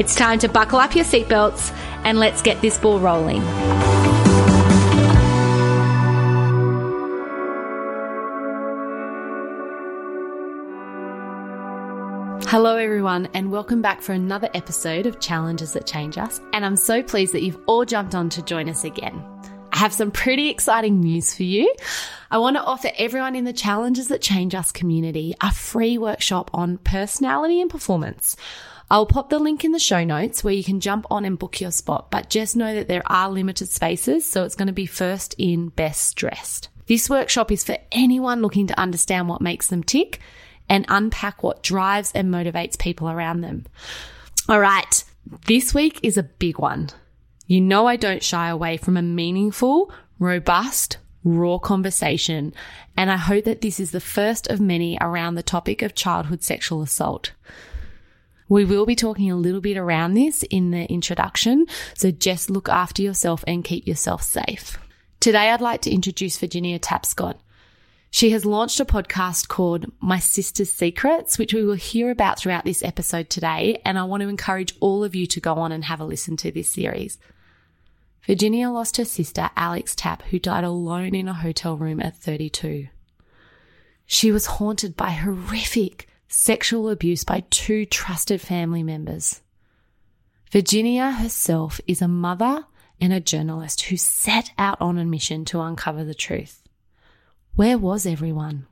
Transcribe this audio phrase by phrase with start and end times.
[0.00, 3.42] It's time to buckle up your seatbelts and let's get this ball rolling.
[12.48, 16.40] Hello, everyone, and welcome back for another episode of Challenges That Change Us.
[16.54, 19.22] And I'm so pleased that you've all jumped on to join us again.
[19.70, 21.70] I have some pretty exciting news for you.
[22.30, 26.50] I want to offer everyone in the Challenges That Change Us community a free workshop
[26.54, 28.34] on personality and performance.
[28.90, 31.60] I'll pop the link in the show notes where you can jump on and book
[31.60, 34.86] your spot, but just know that there are limited spaces, so it's going to be
[34.86, 36.68] first in, best dressed.
[36.86, 40.18] This workshop is for anyone looking to understand what makes them tick
[40.68, 43.64] and unpack what drives and motivates people around them.
[44.48, 45.04] All right,
[45.46, 46.90] this week is a big one.
[47.46, 52.54] You know, I don't shy away from a meaningful, robust, raw conversation,
[52.96, 56.42] and I hope that this is the first of many around the topic of childhood
[56.42, 57.32] sexual assault.
[58.50, 62.68] We will be talking a little bit around this in the introduction, so just look
[62.68, 64.76] after yourself and keep yourself safe.
[65.20, 67.36] Today, I'd like to introduce Virginia Tapscott.
[68.10, 72.64] She has launched a podcast called My Sister's Secrets, which we will hear about throughout
[72.64, 75.84] this episode today, and I want to encourage all of you to go on and
[75.84, 77.18] have a listen to this series.
[78.26, 82.88] Virginia lost her sister, Alex Tapp, who died alone in a hotel room at 32.
[84.06, 89.42] She was haunted by horrific, sexual abuse by two trusted family members.
[90.52, 92.64] Virginia herself is a mother
[93.00, 96.62] and a journalist who set out on a mission to uncover the truth.
[97.56, 98.66] Where was everyone?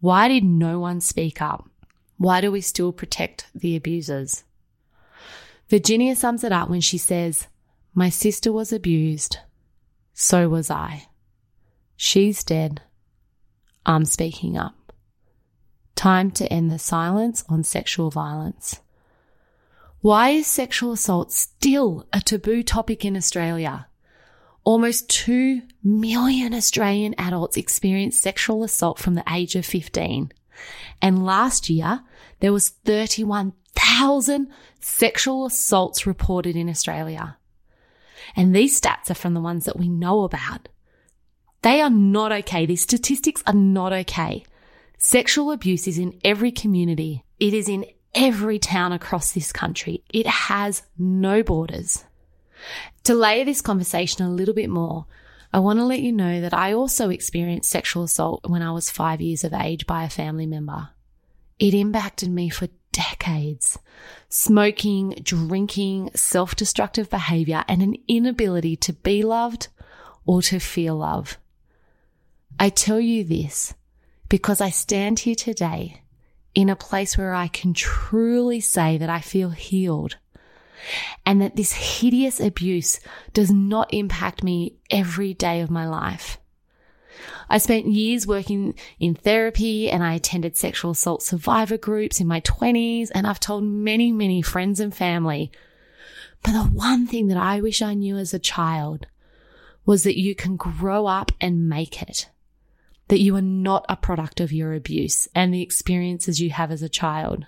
[0.00, 1.68] Why did no one speak up?
[2.16, 4.44] Why do we still protect the abusers?
[5.68, 7.46] Virginia sums it up when she says,
[7.94, 9.38] My sister was abused.
[10.14, 11.08] So was I.
[11.96, 12.80] She's dead.
[13.84, 14.74] I'm speaking up.
[16.02, 18.80] Time to end the silence on sexual violence.
[20.00, 23.86] Why is sexual assault still a taboo topic in Australia?
[24.64, 30.32] Almost 2 million Australian adults experience sexual assault from the age of 15.
[31.00, 32.00] And last year,
[32.40, 34.48] there was 31,000
[34.80, 37.36] sexual assaults reported in Australia.
[38.34, 40.68] And these stats are from the ones that we know about.
[41.62, 42.66] They are not okay.
[42.66, 44.42] These statistics are not okay.
[45.04, 47.24] Sexual abuse is in every community.
[47.40, 50.04] It is in every town across this country.
[50.10, 52.04] It has no borders.
[53.02, 55.06] To layer this conversation a little bit more,
[55.52, 58.90] I want to let you know that I also experienced sexual assault when I was
[58.90, 60.90] five years of age by a family member.
[61.58, 63.80] It impacted me for decades.
[64.28, 69.66] Smoking, drinking, self destructive behavior, and an inability to be loved
[70.24, 71.38] or to feel love.
[72.60, 73.74] I tell you this
[74.32, 76.00] because I stand here today
[76.54, 80.16] in a place where I can truly say that I feel healed
[81.26, 82.98] and that this hideous abuse
[83.34, 86.38] does not impact me every day of my life.
[87.50, 92.40] I spent years working in therapy and I attended sexual assault survivor groups in my
[92.40, 95.52] 20s and I've told many, many friends and family.
[96.42, 99.06] But the one thing that I wish I knew as a child
[99.84, 102.30] was that you can grow up and make it
[103.12, 106.80] that you are not a product of your abuse and the experiences you have as
[106.80, 107.44] a child.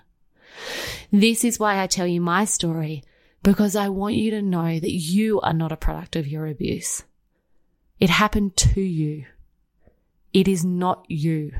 [1.11, 3.03] This is why I tell you my story,
[3.41, 7.03] because I want you to know that you are not a product of your abuse.
[7.99, 9.25] It happened to you.
[10.33, 11.53] It is not you,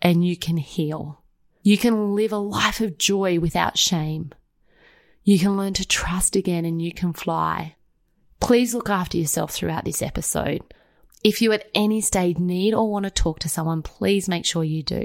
[0.00, 1.22] and you can heal.
[1.62, 4.32] You can live a life of joy without shame.
[5.22, 7.76] You can learn to trust again and you can fly.
[8.40, 10.62] Please look after yourself throughout this episode.
[11.22, 14.64] If you at any stage need or want to talk to someone, please make sure
[14.64, 15.04] you do.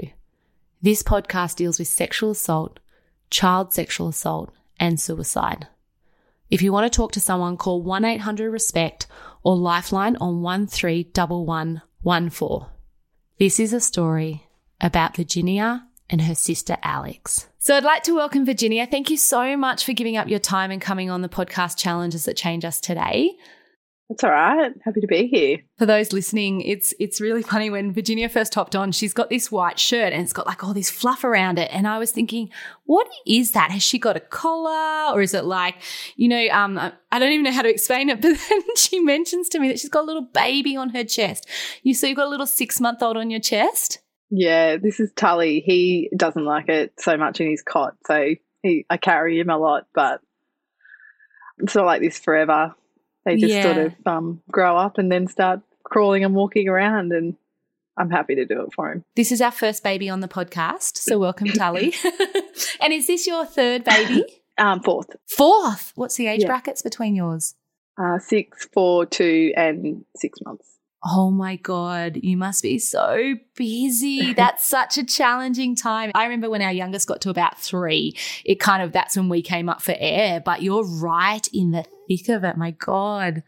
[0.80, 2.80] This podcast deals with sexual assault,
[3.28, 5.68] child sexual assault, and suicide.
[6.48, 9.06] If you want to talk to someone, call 1 800 RESPECT
[9.42, 12.66] or Lifeline on 131114.
[13.38, 14.46] This is a story
[14.80, 17.46] about Virginia and her sister Alex.
[17.58, 18.86] So I'd like to welcome Virginia.
[18.86, 22.24] Thank you so much for giving up your time and coming on the podcast challenges
[22.24, 23.36] that change us today.
[24.08, 24.72] That's all right.
[24.84, 25.58] Happy to be here.
[25.78, 29.50] For those listening, it's it's really funny when Virginia first hopped on, she's got this
[29.50, 31.68] white shirt and it's got like all this fluff around it.
[31.72, 32.50] And I was thinking,
[32.84, 33.72] what is that?
[33.72, 35.12] Has she got a collar?
[35.12, 35.74] Or is it like,
[36.14, 39.48] you know, um, I don't even know how to explain it, but then she mentions
[39.50, 41.48] to me that she's got a little baby on her chest.
[41.82, 43.98] You so you've got a little six month old on your chest?
[44.30, 45.60] Yeah, this is Tully.
[45.66, 49.58] He doesn't like it so much in his cot, so he I carry him a
[49.58, 50.20] lot, but
[51.58, 52.74] it's not like this forever.
[53.26, 53.62] They just yeah.
[53.62, 57.36] sort of um, grow up and then start crawling and walking around and
[57.98, 59.04] I'm happy to do it for him.
[59.16, 61.92] This is our first baby on the podcast, so welcome, Tully.
[62.80, 64.24] and is this your third baby?
[64.58, 65.14] Um, fourth.
[65.26, 65.92] Fourth.
[65.96, 66.46] What's the age yeah.
[66.46, 67.54] brackets between yours?
[67.98, 70.78] Uh, six, four, two, and six months.
[71.04, 74.32] Oh my God, you must be so busy.
[74.34, 76.10] That's such a challenging time.
[76.14, 79.42] I remember when our youngest got to about three, it kind of, that's when we
[79.42, 82.56] came up for air, but you're right in the thick of it.
[82.56, 83.42] My God.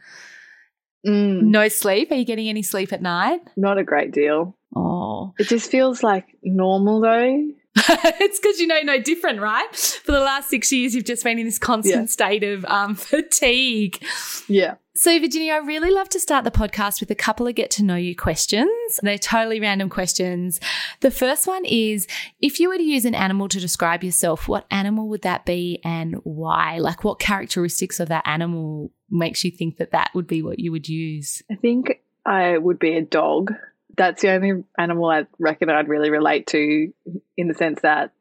[1.07, 1.43] Mm.
[1.43, 2.11] No sleep.
[2.11, 3.41] Are you getting any sleep at night?
[3.57, 4.57] Not a great deal.
[4.75, 5.35] Oh.
[5.39, 7.49] It just feels like normal though.
[8.21, 9.75] it's because you know no different, right?
[9.75, 12.07] For the last six years, you've just been in this constant yeah.
[12.07, 14.03] state of um, fatigue.
[14.49, 14.75] Yeah.
[14.95, 17.85] So, Virginia, I really love to start the podcast with a couple of get to
[17.85, 18.69] know you questions.
[19.01, 20.59] They're totally random questions.
[21.01, 22.09] The first one is
[22.41, 25.81] if you were to use an animal to describe yourself, what animal would that be
[25.85, 26.79] and why?
[26.79, 30.73] Like, what characteristics of that animal makes you think that that would be what you
[30.73, 31.43] would use?
[31.49, 33.53] I think I would be a dog.
[33.99, 36.93] That's the only animal I reckon I'd really relate to
[37.37, 38.13] in the sense that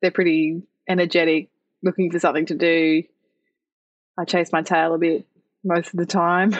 [0.00, 1.48] they're pretty energetic,
[1.82, 3.02] looking for something to do.
[4.18, 5.26] I chase my tail a bit
[5.64, 6.54] most of the time.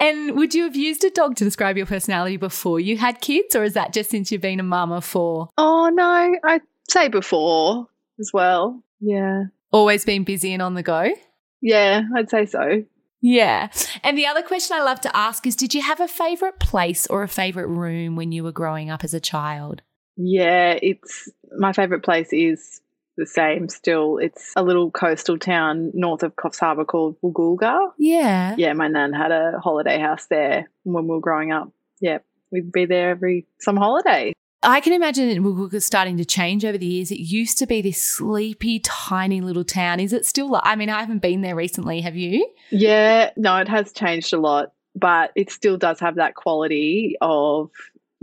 [0.00, 3.54] and would you have used a dog to describe your personality before you had kids,
[3.54, 5.50] or is that just since you've been a mama for?
[5.56, 7.86] Oh, no, I'd say before
[8.18, 8.82] as well.
[9.00, 9.44] Yeah.
[9.72, 11.12] Always been busy and on the go?
[11.60, 12.84] Yeah, I'd say so.
[13.20, 13.70] Yeah.
[14.02, 17.06] And the other question I love to ask is Did you have a favorite place
[17.06, 19.82] or a favorite room when you were growing up as a child?
[20.16, 22.80] Yeah, it's my favorite place is
[23.16, 24.18] the same still.
[24.18, 27.92] It's a little coastal town north of Coffs Harbour called Woolgoolga.
[27.98, 28.54] Yeah.
[28.58, 31.70] Yeah, my nan had a holiday house there when we were growing up.
[32.00, 32.18] Yeah,
[32.52, 34.32] we'd be there every some holiday.
[34.62, 37.10] I can imagine it Woolgoolga starting to change over the years.
[37.10, 40.00] It used to be this sleepy, tiny little town.
[40.00, 42.00] Is it still like, I mean, I haven't been there recently.
[42.00, 42.50] Have you?
[42.70, 47.70] Yeah, no, it has changed a lot, but it still does have that quality of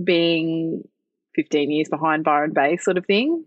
[0.04, 0.84] being
[1.36, 3.46] 15 years behind Byron Bay sort of thing.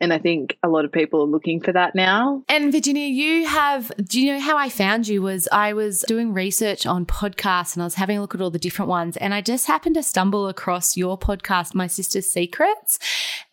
[0.00, 2.44] And I think a lot of people are looking for that now.
[2.48, 5.22] And Virginia, you have, do you know how I found you?
[5.22, 8.50] Was I was doing research on podcasts and I was having a look at all
[8.50, 9.16] the different ones.
[9.16, 12.98] And I just happened to stumble across your podcast, My Sister's Secrets.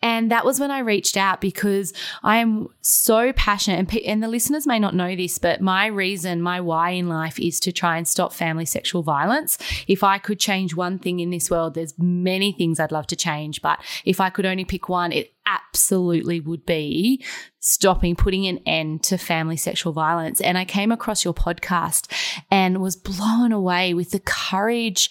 [0.02, 3.78] And that was when I reached out because I am so passionate.
[3.78, 7.40] And, and the listeners may not know this, but my reason, my why in life
[7.40, 9.58] is to try and stop family sexual violence.
[9.88, 13.16] If I could change one thing in this world, there's many things I'd love to
[13.16, 13.62] change.
[13.62, 17.24] But if I could only pick one, it absolutely would be
[17.60, 20.40] stopping, putting an end to family sexual violence.
[20.40, 22.10] And I came across your podcast
[22.50, 25.10] and was blown away with the courage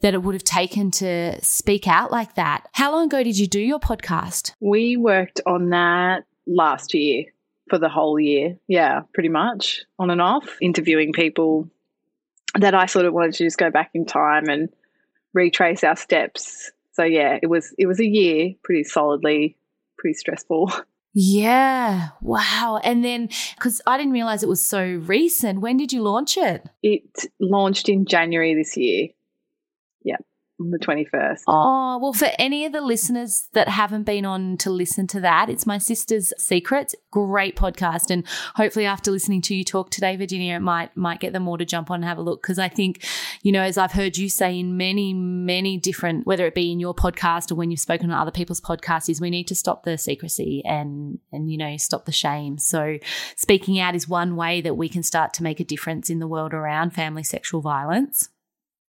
[0.00, 2.68] that it would have taken to speak out like that.
[2.72, 4.52] How long ago did you do your podcast?
[4.60, 7.24] We worked on that last year
[7.68, 8.56] for the whole year.
[8.68, 11.68] Yeah, pretty much on and off, interviewing people
[12.54, 14.68] that I sort of wanted to just go back in time and
[15.34, 16.70] retrace our steps.
[16.92, 19.56] So yeah, it was it was a year pretty solidly
[19.98, 20.72] pretty stressful.
[21.18, 22.08] Yeah.
[22.20, 22.78] Wow.
[22.84, 26.68] And then, because I didn't realize it was so recent, when did you launch it?
[26.82, 27.04] It
[27.40, 29.08] launched in January this year.
[30.04, 30.18] Yeah
[30.60, 31.42] on the 21st.
[31.46, 35.48] Oh, well, for any of the listeners that haven't been on to listen to that,
[35.48, 36.94] it's my sister's secrets.
[37.10, 38.10] Great podcast.
[38.10, 41.58] And hopefully after listening to you talk today, Virginia, it might might get them all
[41.58, 42.42] to jump on and have a look.
[42.42, 43.04] Because I think,
[43.42, 46.80] you know, as I've heard you say in many, many different, whether it be in
[46.80, 49.84] your podcast or when you've spoken on other people's podcasts, is we need to stop
[49.84, 52.58] the secrecy and and, you know, stop the shame.
[52.58, 52.98] So
[53.36, 56.26] speaking out is one way that we can start to make a difference in the
[56.26, 58.30] world around family sexual violence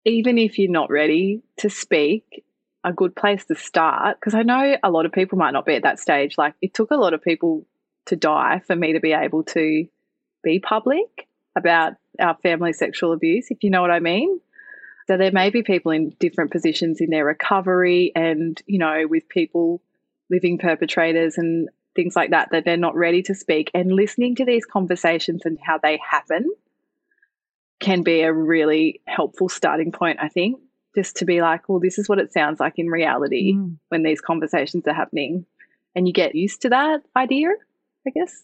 [0.07, 2.45] even if you're not ready to speak,
[2.85, 5.75] a good place to start, because I know a lot of people might not be
[5.75, 6.37] at that stage.
[6.37, 7.65] Like it took a lot of people
[8.05, 9.85] to die for me to be able to
[10.43, 14.39] be public about our family sexual abuse, if you know what I mean.
[15.07, 19.27] So there may be people in different positions in their recovery and, you know, with
[19.27, 19.81] people
[20.29, 23.71] living perpetrators and things like that, that they're not ready to speak.
[23.73, 26.49] And listening to these conversations and how they happen
[27.79, 30.59] can be a really helpful starting point, I think,
[30.95, 33.77] just to be like, well, this is what it sounds like in reality mm.
[33.89, 35.45] when these conversations are happening.
[35.95, 37.49] And you get used to that idea,
[38.05, 38.43] I guess.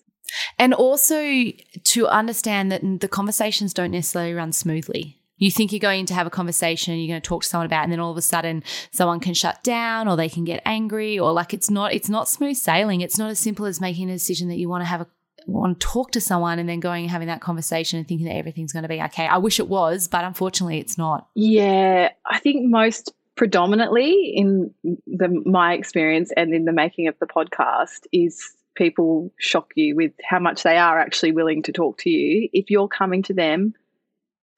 [0.57, 1.51] And also
[1.83, 5.19] to understand that the conversations don't necessarily run smoothly.
[5.37, 7.81] You think you're going to have a conversation, you're going to talk to someone about,
[7.81, 10.61] it, and then all of a sudden someone can shut down or they can get
[10.63, 13.01] angry or like it's not it's not smooth sailing.
[13.01, 15.07] It's not as simple as making a decision that you want to have a
[15.47, 18.35] want to talk to someone and then going and having that conversation and thinking that
[18.35, 19.25] everything's going to be okay.
[19.27, 21.27] I wish it was, but unfortunately it's not.
[21.35, 27.25] Yeah, I think most predominantly in the my experience and in the making of the
[27.25, 32.09] podcast is people shock you with how much they are actually willing to talk to
[32.09, 32.49] you.
[32.53, 33.73] If you're coming to them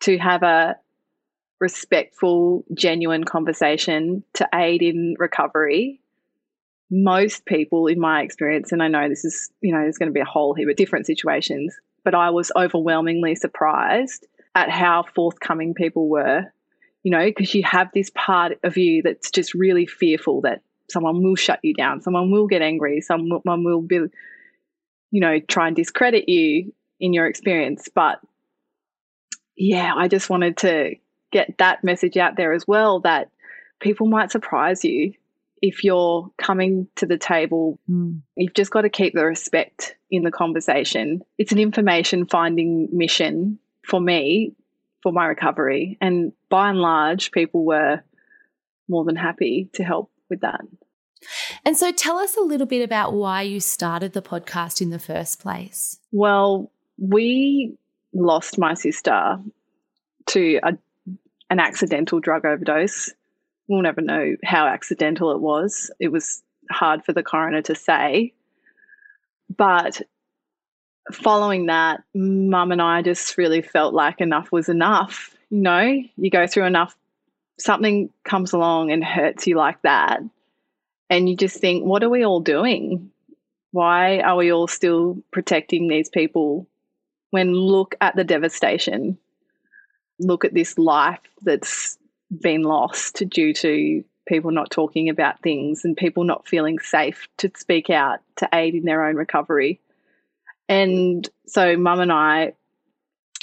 [0.01, 0.75] to have a
[1.59, 6.01] respectful, genuine conversation to aid in recovery,
[6.91, 10.13] most people, in my experience, and I know this is, you know, there's going to
[10.13, 15.73] be a whole heap of different situations, but I was overwhelmingly surprised at how forthcoming
[15.73, 16.45] people were,
[17.03, 21.23] you know, because you have this part of you that's just really fearful that someone
[21.23, 24.01] will shut you down, someone will get angry, someone will be,
[25.11, 27.89] you know, try and discredit you in your experience.
[27.93, 28.19] But
[29.57, 30.95] yeah, I just wanted to
[31.31, 33.29] get that message out there as well that
[33.79, 35.13] people might surprise you
[35.65, 37.79] if you're coming to the table.
[37.89, 38.21] Mm.
[38.35, 41.21] You've just got to keep the respect in the conversation.
[41.39, 44.53] It's an information finding mission for me
[45.01, 45.97] for my recovery.
[46.01, 48.03] And by and large, people were
[48.87, 50.61] more than happy to help with that.
[51.65, 54.99] And so tell us a little bit about why you started the podcast in the
[54.99, 55.99] first place.
[56.11, 57.75] Well, we
[58.13, 59.39] lost my sister
[60.27, 60.77] to a,
[61.49, 63.11] an accidental drug overdose.
[63.67, 65.91] We'll never know how accidental it was.
[65.99, 68.33] It was hard for the coroner to say.
[69.55, 70.01] But
[71.11, 75.35] following that, mum and I just really felt like enough was enough.
[75.49, 76.95] You know, you go through enough,
[77.59, 80.21] something comes along and hurts you like that.
[81.09, 83.11] And you just think, what are we all doing?
[83.71, 86.67] Why are we all still protecting these people
[87.31, 89.17] when look at the devastation?
[90.19, 91.97] Look at this life that's
[92.31, 97.51] been lost due to people not talking about things and people not feeling safe to
[97.55, 99.79] speak out to aid in their own recovery.
[100.67, 102.53] And so, mum and I,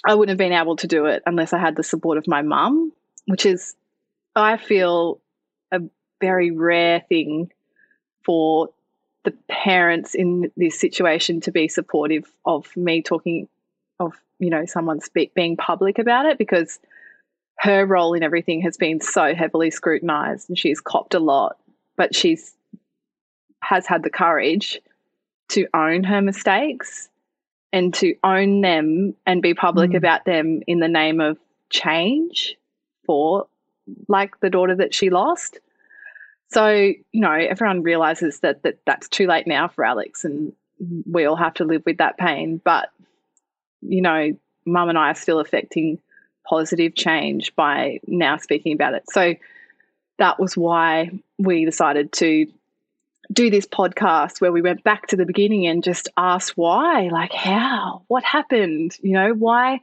[0.05, 2.43] I wouldn't have been able to do it unless I had the support of my
[2.43, 2.93] mum,
[3.27, 3.75] which is,
[4.35, 5.21] I feel,
[5.71, 5.81] a
[6.21, 7.53] very rare thing
[8.25, 8.71] for
[9.25, 13.49] the parents in this situation to be supportive of me talking
[14.01, 16.81] of you know someone speak, being public about it because
[17.63, 21.57] her role in everything has been so heavily scrutinized and she's copped a lot
[21.97, 22.55] but she's
[23.63, 24.81] has had the courage
[25.49, 27.09] to own her mistakes
[27.73, 29.97] and to own them and be public mm.
[29.97, 31.39] about them in the name of
[31.71, 32.57] change
[33.07, 33.47] for
[34.09, 35.59] like the daughter that she lost.
[36.51, 40.53] So, you know, everyone realizes that, that that's too late now for Alex and
[41.11, 42.61] we all have to live with that pain.
[42.63, 42.91] But,
[43.81, 45.99] you know, mum and I are still affecting
[46.45, 49.05] positive change by now speaking about it.
[49.11, 49.35] So
[50.19, 52.47] that was why we decided to
[53.33, 57.33] do this podcast where we went back to the beginning and just asked why, like
[57.33, 59.81] how, what happened, you know, why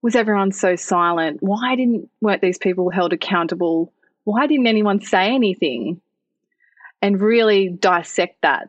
[0.00, 1.38] was everyone so silent?
[1.42, 3.92] Why didn't weren't these people held accountable?
[4.24, 6.00] Why didn't anyone say anything?
[7.00, 8.68] And really dissect that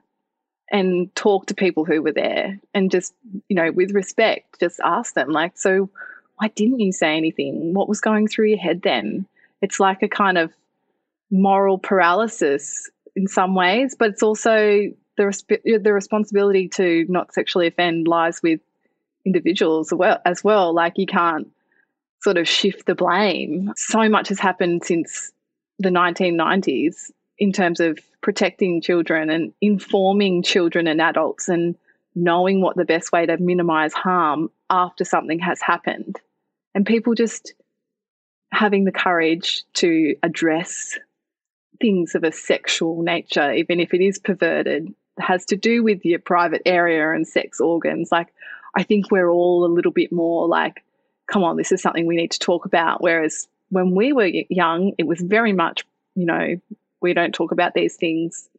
[0.71, 3.13] and talk to people who were there and just,
[3.47, 5.89] you know, with respect, just ask them like, so
[6.37, 7.73] why didn't you say anything?
[7.73, 9.25] What was going through your head then?
[9.61, 10.51] It's like a kind of
[11.31, 17.67] moral paralysis in some ways, but it's also the resp- the responsibility to not sexually
[17.67, 18.59] offend lies with
[19.25, 20.73] individuals as well, as well.
[20.73, 21.47] Like you can't
[22.21, 23.71] sort of shift the blame.
[23.75, 25.31] So much has happened since
[25.79, 31.75] the 1990s in terms of protecting children and informing children and adults and
[32.15, 36.19] knowing what the best way to minimize harm after something has happened.
[36.73, 37.53] And people just
[38.51, 40.97] having the courage to address
[41.79, 46.19] things of a sexual nature, even if it is perverted, has to do with your
[46.19, 48.11] private area and sex organs.
[48.11, 48.33] Like,
[48.75, 50.83] I think we're all a little bit more like,
[51.31, 53.01] come on, this is something we need to talk about.
[53.01, 55.83] Whereas when we were young, it was very much,
[56.15, 56.55] you know,
[57.01, 58.49] we don't talk about these things.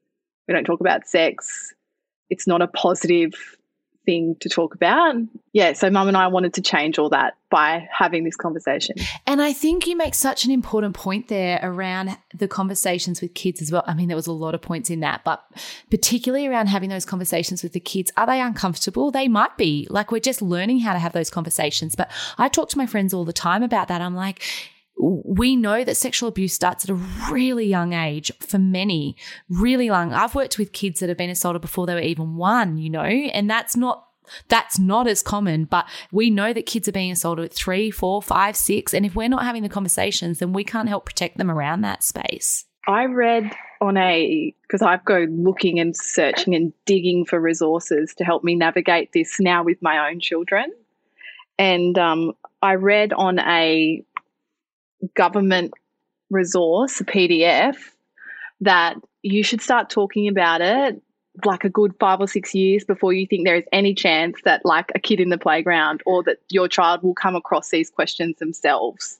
[0.46, 1.74] We don't talk about sex.
[2.30, 3.56] It's not a positive
[4.04, 5.16] thing to talk about.
[5.52, 8.96] Yeah, so mum and I wanted to change all that by having this conversation.
[9.26, 13.62] And I think you make such an important point there around the conversations with kids
[13.62, 13.84] as well.
[13.86, 15.44] I mean, there was a lot of points in that, but
[15.90, 18.10] particularly around having those conversations with the kids.
[18.16, 19.10] Are they uncomfortable?
[19.10, 19.86] They might be.
[19.90, 21.94] Like we're just learning how to have those conversations.
[21.94, 24.00] But I talk to my friends all the time about that.
[24.00, 24.42] I'm like,
[24.96, 29.16] we know that sexual abuse starts at a really young age for many,
[29.48, 30.12] really young.
[30.12, 33.02] I've worked with kids that have been assaulted before they were even one, you know,
[33.02, 34.08] and that's not
[34.48, 38.22] That's not as common, but we know that kids are being assaulted at three, four,
[38.22, 38.94] five, six.
[38.94, 42.02] And if we're not having the conversations, then we can't help protect them around that
[42.02, 42.64] space.
[42.88, 48.24] I read on a, because I've go looking and searching and digging for resources to
[48.24, 50.72] help me navigate this now with my own children.
[51.58, 52.32] And um,
[52.62, 54.02] I read on a
[55.14, 55.72] government
[56.30, 57.76] resource, a PDF,
[58.60, 61.02] that you should start talking about it
[61.44, 64.64] like a good five or six years before you think there is any chance that
[64.64, 68.36] like a kid in the playground or that your child will come across these questions
[68.38, 69.18] themselves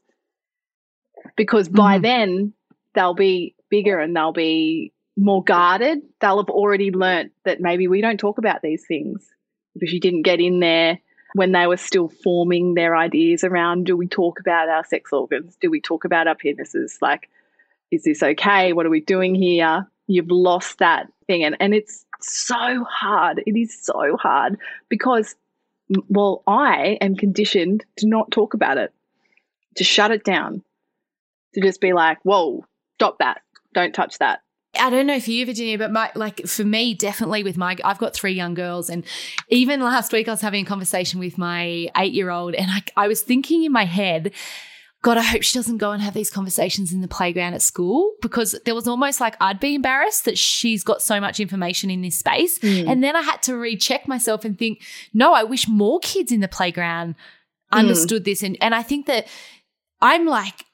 [1.36, 2.02] because by mm.
[2.02, 2.52] then
[2.94, 8.00] they'll be bigger and they'll be more guarded they'll have already learnt that maybe we
[8.00, 9.26] don't talk about these things
[9.72, 11.00] because you didn't get in there
[11.34, 15.56] when they were still forming their ideas around do we talk about our sex organs
[15.60, 17.28] do we talk about our penises like
[17.90, 21.44] is this okay what are we doing here you've lost that thing.
[21.44, 23.42] And, and it's so hard.
[23.46, 25.34] It is so hard because,
[26.08, 28.92] well, I am conditioned to not talk about it,
[29.76, 30.62] to shut it down,
[31.54, 32.64] to just be like, whoa,
[32.94, 33.42] stop that.
[33.72, 34.40] Don't touch that.
[34.78, 37.98] I don't know for you, Virginia, but my like for me, definitely with my I've
[37.98, 39.04] got three young girls, and
[39.48, 42.82] even last week I was having a conversation with my eight year old, and I,
[42.96, 44.32] I was thinking in my head,
[45.02, 48.14] God, I hope she doesn't go and have these conversations in the playground at school
[48.22, 52.00] because there was almost like I'd be embarrassed that she's got so much information in
[52.00, 52.58] this space.
[52.60, 52.88] Mm.
[52.88, 56.40] And then I had to recheck myself and think, no, I wish more kids in
[56.40, 57.78] the playground mm.
[57.78, 58.24] understood mm.
[58.24, 58.42] this.
[58.42, 59.26] And, and I think that
[60.00, 60.64] I'm like,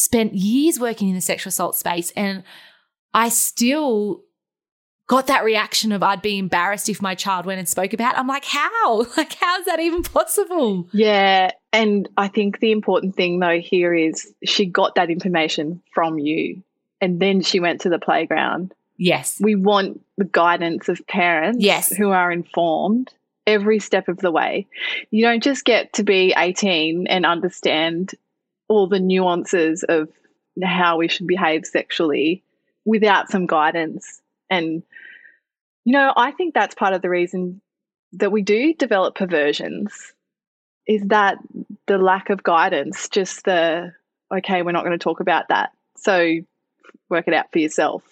[0.00, 2.42] spent years working in the sexual assault space and
[3.12, 4.22] I still
[5.10, 8.14] got that reaction of I'd be embarrassed if my child went and spoke about.
[8.14, 8.20] It.
[8.20, 9.04] I'm like, how?
[9.16, 10.88] Like, how's that even possible?
[10.92, 11.50] Yeah.
[11.72, 16.62] And I think the important thing though here is she got that information from you
[17.00, 18.72] and then she went to the playground.
[18.98, 19.38] Yes.
[19.40, 21.92] We want the guidance of parents yes.
[21.92, 23.12] who are informed
[23.48, 24.68] every step of the way.
[25.10, 28.14] You don't just get to be 18 and understand
[28.68, 30.08] all the nuances of
[30.62, 32.44] how we should behave sexually
[32.84, 34.82] without some guidance and
[35.84, 37.60] you know, I think that's part of the reason
[38.12, 40.12] that we do develop perversions
[40.86, 41.38] is that
[41.86, 43.92] the lack of guidance, just the,
[44.32, 45.70] okay, we're not going to talk about that.
[45.96, 46.40] So
[47.08, 48.02] work it out for yourself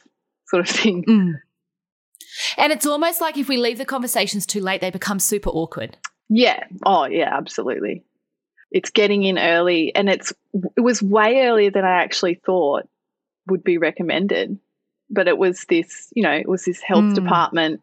[0.46, 1.04] sort of thing.
[1.04, 1.40] Mm.
[2.56, 5.96] And it's almost like if we leave the conversations too late, they become super awkward.
[6.28, 6.64] Yeah.
[6.84, 8.04] Oh, yeah, absolutely.
[8.70, 10.32] It's getting in early and it's
[10.76, 12.88] it was way earlier than I actually thought
[13.48, 14.58] would be recommended
[15.10, 17.14] but it was this, you know, it was this health mm.
[17.14, 17.80] department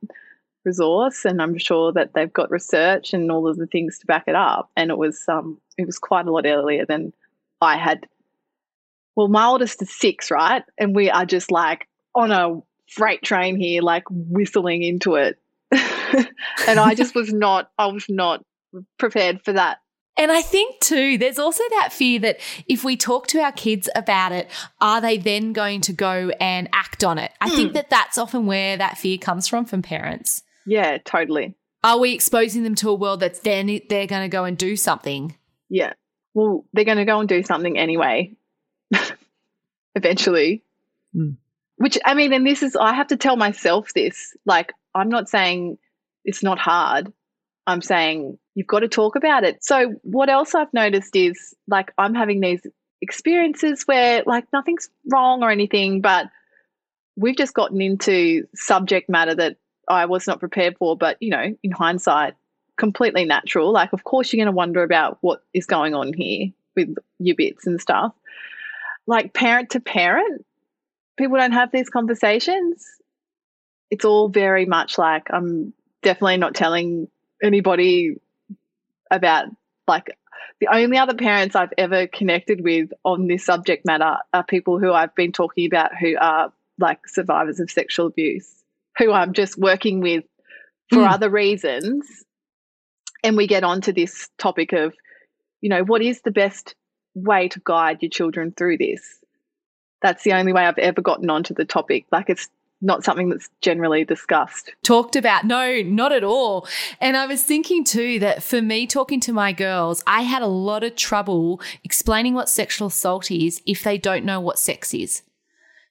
[0.63, 4.25] resource, and I'm sure that they've got research and all of the things to back
[4.27, 4.69] it up.
[4.75, 7.13] And it was, um, it was quite a lot earlier than
[7.61, 8.07] I had.
[9.15, 10.63] Well, my oldest is six, right?
[10.77, 15.39] And we are just like on a freight train here, like whistling into it.
[15.71, 18.43] and I just was not, I was not
[18.97, 19.79] prepared for that
[20.17, 23.89] and I think too, there's also that fear that if we talk to our kids
[23.95, 24.49] about it,
[24.79, 27.31] are they then going to go and act on it?
[27.41, 27.55] I mm.
[27.55, 27.73] think hmm.
[27.75, 30.43] that that's often where that fear comes from from parents.
[30.65, 31.55] Yeah, totally.
[31.83, 34.75] Are we exposing them to a world that then they're going to go and do
[34.75, 35.35] something?
[35.69, 35.93] Yeah.
[36.33, 38.35] Well, they're going to go and do something anyway,
[39.95, 40.63] eventually.
[41.15, 41.37] Mm.
[41.77, 44.35] Which, I mean, and this is, I have to tell myself this.
[44.45, 45.77] Like, I'm not saying
[46.23, 47.11] it's not hard.
[47.67, 49.63] I'm saying you've got to talk about it.
[49.63, 52.65] So, what else I've noticed is like I'm having these
[53.01, 56.27] experiences where like nothing's wrong or anything, but
[57.15, 61.55] we've just gotten into subject matter that I was not prepared for, but you know,
[61.61, 62.33] in hindsight,
[62.77, 63.71] completely natural.
[63.71, 67.35] Like, of course, you're going to wonder about what is going on here with your
[67.35, 68.13] bits and stuff.
[69.07, 70.45] Like, parent to parent,
[71.17, 72.85] people don't have these conversations.
[73.91, 77.07] It's all very much like I'm definitely not telling
[77.43, 78.17] anybody
[79.11, 79.47] about
[79.87, 80.17] like
[80.59, 84.93] the only other parents I've ever connected with on this subject matter are people who
[84.93, 88.49] I've been talking about who are like survivors of sexual abuse,
[88.97, 90.23] who I'm just working with
[90.89, 91.11] for mm.
[91.11, 92.23] other reasons.
[93.23, 94.93] And we get onto this topic of,
[95.61, 96.75] you know, what is the best
[97.15, 99.01] way to guide your children through this?
[100.01, 102.05] That's the only way I've ever gotten onto the topic.
[102.11, 102.47] Like it's
[102.81, 104.71] not something that's generally discussed.
[104.83, 105.45] Talked about.
[105.45, 106.67] No, not at all.
[107.01, 110.47] And I was thinking too that for me, talking to my girls, I had a
[110.47, 115.23] lot of trouble explaining what sexual assault is if they don't know what sex is.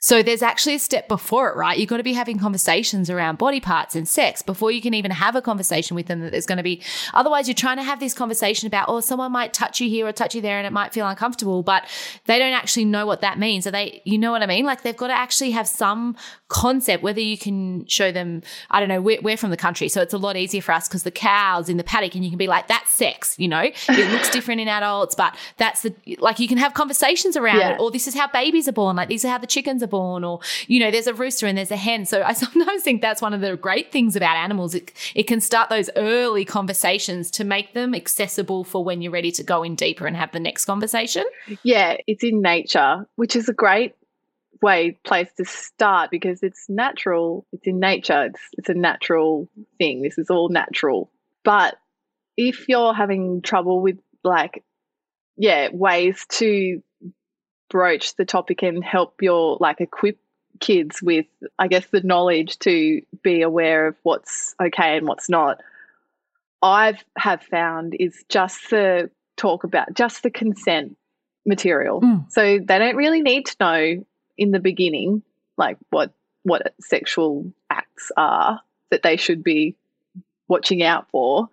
[0.05, 1.79] So there's actually a step before it, right?
[1.79, 5.11] You've got to be having conversations around body parts and sex before you can even
[5.11, 6.83] have a conversation with them that there's going to be.
[7.15, 10.13] Otherwise, you're trying to have this conversation about, oh, someone might touch you here or
[10.13, 11.89] touch you there and it might feel uncomfortable, but
[12.27, 13.65] they don't actually know what that means.
[13.65, 14.67] So they, you know what I mean?
[14.67, 16.17] Like they've got to actually have some
[16.49, 20.03] concept, whether you can show them, I don't know, we're, we're from the country, so
[20.03, 22.37] it's a lot easier for us because the cows in the paddock and you can
[22.37, 23.71] be like, that's sex, you know?
[23.89, 27.71] It looks different in adults, but that's the, like you can have conversations around yeah.
[27.71, 29.87] it, or this is how babies are born, like these are how the chickens are
[29.87, 32.07] born, or, you know, there's a rooster and there's a hen.
[32.07, 34.75] So I sometimes think that's one of the great things about animals.
[34.75, 39.31] It, it can start those early conversations to make them accessible for when you're ready
[39.33, 41.25] to go in deeper and have the next conversation.
[41.63, 43.95] Yeah, it's in nature, which is a great
[44.63, 50.01] way place to start because it's natural it's in nature it's it's a natural thing
[50.01, 51.11] this is all natural
[51.45, 51.77] but
[52.37, 54.65] if you're having trouble with like
[55.37, 56.83] yeah ways to
[57.75, 60.17] broach the topic and help your like equip
[60.61, 61.27] kids with
[61.59, 65.61] i guess the knowledge to be aware of what's okay and what's not.
[66.63, 70.97] I've have found is just the talk about just the consent
[71.45, 72.01] material.
[72.01, 72.31] Mm.
[72.31, 74.05] so they don't really need to know
[74.39, 75.25] in the beginning
[75.57, 76.13] like what
[76.45, 78.61] what sexual acts are
[78.93, 79.75] that they should be
[80.47, 81.49] watching out for.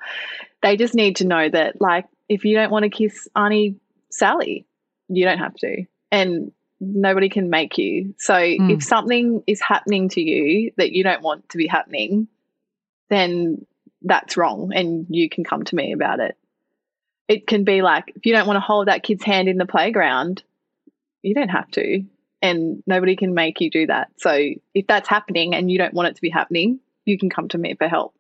[0.62, 3.78] They just need to know that like if you don't want to kiss auntie
[4.12, 4.68] sally
[5.08, 8.16] you don't have to and nobody can make you.
[8.18, 8.72] So mm.
[8.72, 12.28] if something is happening to you that you don't want to be happening,
[13.10, 13.66] then
[14.02, 16.36] that's wrong and you can come to me about it.
[17.28, 19.66] It can be like if you don't want to hold that kid's hand in the
[19.66, 20.44] playground,
[21.22, 22.04] you don't have to.
[22.42, 24.10] And nobody can make you do that.
[24.18, 24.32] So
[24.74, 27.58] if that's happening and you don't want it to be happening, you can come to
[27.60, 28.16] me for help.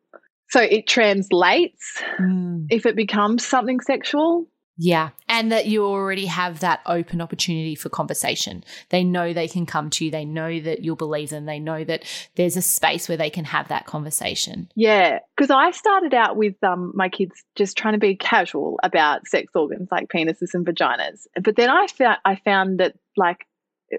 [0.49, 2.67] So it translates mm.
[2.69, 4.47] if it becomes something sexual,
[4.83, 5.09] yeah.
[5.29, 8.63] And that you already have that open opportunity for conversation.
[8.89, 10.09] They know they can come to you.
[10.09, 11.45] They know that you'll believe them.
[11.45, 14.71] They know that there's a space where they can have that conversation.
[14.75, 15.19] Yeah.
[15.37, 19.51] Because I started out with um, my kids just trying to be casual about sex
[19.53, 21.27] organs like penises and vaginas.
[21.39, 23.45] But then I found, I found that like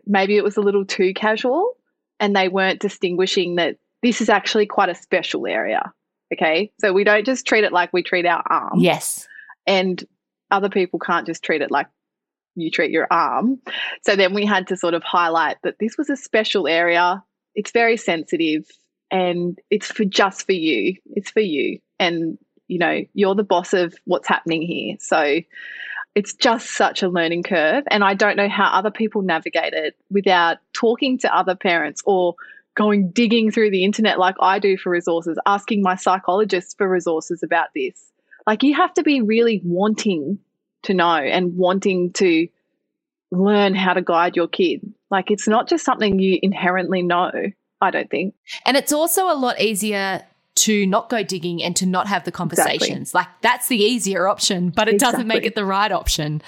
[0.05, 1.77] maybe it was a little too casual
[2.19, 5.93] and they weren't distinguishing that this is actually quite a special area.
[6.35, 6.73] Okay.
[6.81, 8.81] So we don't just treat it like we treat our arm.
[8.81, 9.29] Yes.
[9.65, 10.05] And
[10.53, 11.89] other people can't just treat it like
[12.55, 13.61] you treat your arm.
[14.03, 17.23] So then we had to sort of highlight that this was a special area.
[17.55, 18.67] It's very sensitive
[19.11, 20.97] and it's for just for you.
[21.15, 21.79] It's for you.
[21.99, 22.39] And
[22.69, 24.97] you know, you're the boss of what's happening here.
[25.01, 25.41] So
[26.15, 29.97] it's just such a learning curve and I don't know how other people navigate it
[30.11, 32.35] without talking to other parents or
[32.75, 37.43] going digging through the internet like I do for resources, asking my psychologist for resources
[37.43, 38.12] about this.
[38.47, 40.39] Like you have to be really wanting
[40.85, 42.49] to know and wanting to
[43.31, 44.81] learn how to guide your kid.
[45.11, 47.31] Like it's not just something you inherently know,
[47.81, 48.35] I don't think.
[48.67, 50.25] And it's also a lot easier
[50.55, 53.11] to not go digging and to not have the conversations.
[53.11, 53.19] Exactly.
[53.19, 55.13] Like that's the easier option, but it exactly.
[55.13, 56.43] doesn't make it the right option.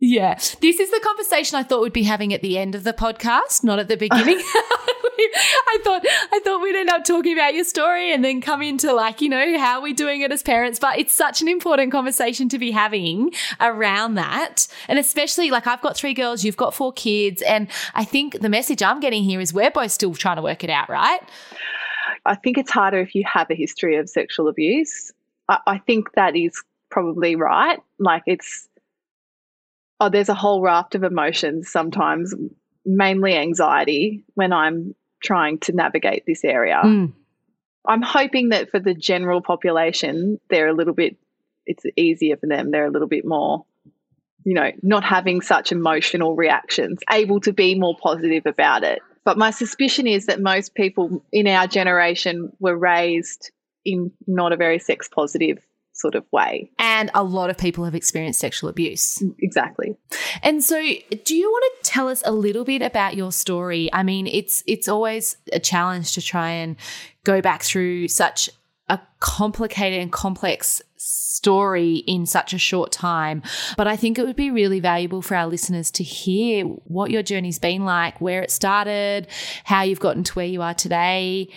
[0.00, 0.34] Yeah.
[0.34, 3.64] This is the conversation I thought we'd be having at the end of the podcast,
[3.64, 4.40] not at the beginning.
[5.18, 8.92] I thought I thought we'd end up talking about your story and then come into
[8.92, 10.78] like, you know, how are we doing it as parents?
[10.78, 14.66] But it's such an important conversation to be having around that.
[14.88, 17.42] And especially like I've got three girls, you've got four kids.
[17.42, 20.64] And I think the message I'm getting here is we're both still trying to work
[20.64, 21.20] it out, right?
[22.26, 25.12] I think it's harder if you have a history of sexual abuse.
[25.48, 27.80] I, I think that is probably right.
[27.98, 28.68] Like it's
[30.00, 32.34] oh, there's a whole raft of emotions sometimes,
[32.84, 36.80] mainly anxiety when I'm trying to navigate this area.
[36.84, 37.12] Mm.
[37.86, 41.16] I'm hoping that for the general population, they're a little bit,
[41.66, 42.70] it's easier for them.
[42.70, 43.64] They're a little bit more,
[44.44, 49.00] you know, not having such emotional reactions, able to be more positive about it.
[49.24, 53.50] But my suspicion is that most people in our generation were raised
[53.84, 55.58] in not a very sex positive
[55.94, 56.70] sort of way.
[56.78, 59.22] And a lot of people have experienced sexual abuse.
[59.38, 59.96] Exactly.
[60.42, 60.76] And so
[61.24, 63.88] do you want to tell us a little bit about your story?
[63.92, 66.76] I mean, it's it's always a challenge to try and
[67.22, 68.50] go back through such
[68.88, 73.42] a complicated and complex story in such a short time.
[73.76, 77.22] But I think it would be really valuable for our listeners to hear what your
[77.22, 79.28] journey's been like, where it started,
[79.64, 81.48] how you've gotten to where you are today,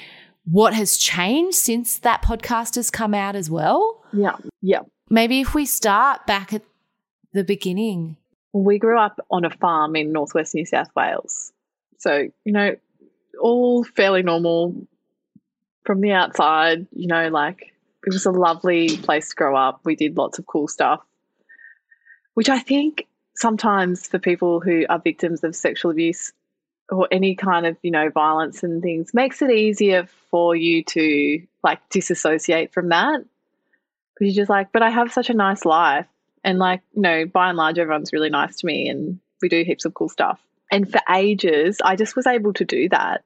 [0.45, 3.96] what has changed since that podcast has come out as well.
[4.13, 4.37] Yeah.
[4.61, 4.81] Yeah.
[5.09, 6.63] Maybe if we start back at
[7.33, 8.17] the beginning.
[8.53, 11.51] We grew up on a farm in northwest New South Wales.
[11.97, 12.75] So, you know,
[13.39, 14.75] all fairly normal
[15.85, 17.73] from the outside, you know, like
[18.05, 19.81] it was a lovely place to grow up.
[19.83, 21.01] We did lots of cool stuff,
[22.33, 26.33] which I think sometimes for people who are victims of sexual abuse
[26.89, 31.41] or any kind of, you know, violence and things makes it easier for you to
[31.63, 33.21] like disassociate from that.
[34.17, 36.07] Because you're just like, but I have such a nice life.
[36.43, 39.63] And like, you know, by and large, everyone's really nice to me and we do
[39.63, 40.39] heaps of cool stuff.
[40.71, 43.23] And for ages, I just was able to do that.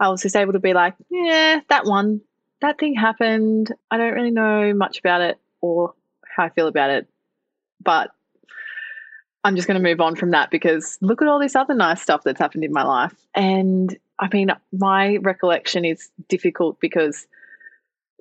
[0.00, 2.20] I was just able to be like, yeah, that one,
[2.60, 3.72] that thing happened.
[3.90, 5.94] I don't really know much about it or
[6.26, 7.08] how I feel about it.
[7.82, 8.10] But
[9.44, 12.02] I'm just going to move on from that because look at all this other nice
[12.02, 13.14] stuff that's happened in my life.
[13.34, 17.26] And I mean, my recollection is difficult because,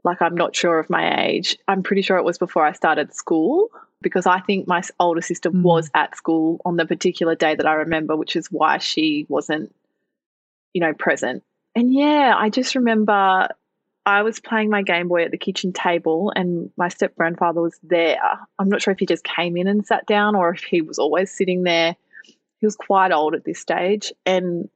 [0.05, 1.57] like, I'm not sure of my age.
[1.67, 3.69] I'm pretty sure it was before I started school
[4.01, 5.63] because I think my older sister mm.
[5.63, 9.75] was at school on the particular day that I remember, which is why she wasn't,
[10.73, 11.43] you know, present.
[11.73, 13.49] And yeah, I just remember
[14.05, 17.77] I was playing my Game Boy at the kitchen table and my step grandfather was
[17.81, 18.19] there.
[18.59, 20.99] I'm not sure if he just came in and sat down or if he was
[20.99, 21.95] always sitting there.
[22.59, 24.13] He was quite old at this stage.
[24.25, 24.69] And,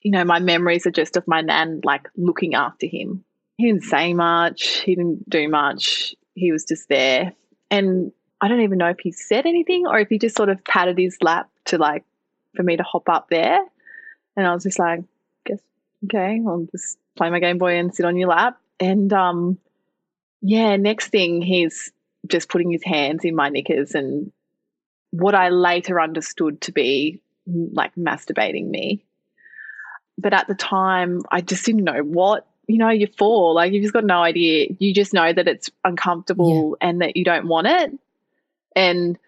[0.00, 3.24] you know, my memories are just of my nan like looking after him.
[3.56, 6.14] He didn't say much, he didn't do much.
[6.34, 7.32] He was just there.
[7.70, 10.62] And I don't even know if he said anything or if he just sort of
[10.64, 12.04] patted his lap to like
[12.54, 13.58] for me to hop up there.
[14.36, 15.00] And I was just like,
[15.46, 15.60] guess
[16.04, 18.60] okay, I'll just play my Game Boy and sit on your lap.
[18.78, 19.58] And um,
[20.42, 21.92] yeah, next thing he's
[22.26, 24.32] just putting his hands in my knickers and
[25.10, 29.04] what I later understood to be like masturbating me.
[30.18, 32.46] But at the time, I just didn't know what.
[32.68, 34.68] You know, you're four, like you've just got no idea.
[34.78, 36.88] You just know that it's uncomfortable yeah.
[36.88, 37.92] and that you don't want it.
[38.74, 39.18] And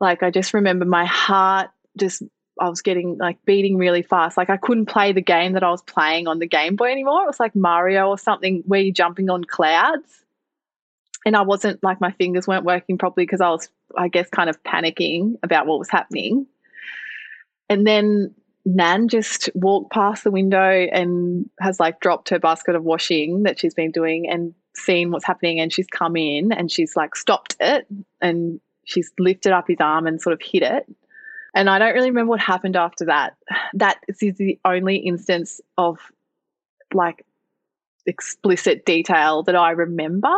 [0.00, 2.22] like, I just remember my heart just
[2.60, 4.36] I was getting like beating really fast.
[4.36, 7.22] Like I couldn't play the game that I was playing on the Game Boy anymore.
[7.22, 10.24] It was like Mario or something where you're jumping on clouds.
[11.26, 14.50] And I wasn't like my fingers weren't working properly because I was, I guess, kind
[14.50, 16.46] of panicking about what was happening.
[17.68, 22.84] And then Nan just walked past the window and has like dropped her basket of
[22.84, 25.60] washing that she's been doing and seen what's happening.
[25.60, 27.86] And she's come in and she's like stopped it
[28.20, 30.86] and she's lifted up his arm and sort of hit it
[31.54, 33.36] and I don't really remember what happened after that.
[33.74, 35.98] That is the only instance of
[36.92, 37.24] like
[38.06, 40.32] explicit detail that I remember.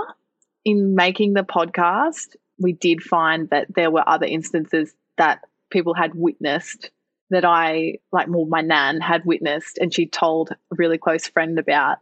[0.64, 6.14] In making the podcast, we did find that there were other instances that people had
[6.14, 6.90] witnessed
[7.30, 11.58] that I, like, more my nan had witnessed and she told a really close friend
[11.58, 11.98] about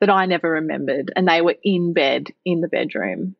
[0.00, 1.12] that I never remembered.
[1.16, 3.34] And they were in bed in the bedroom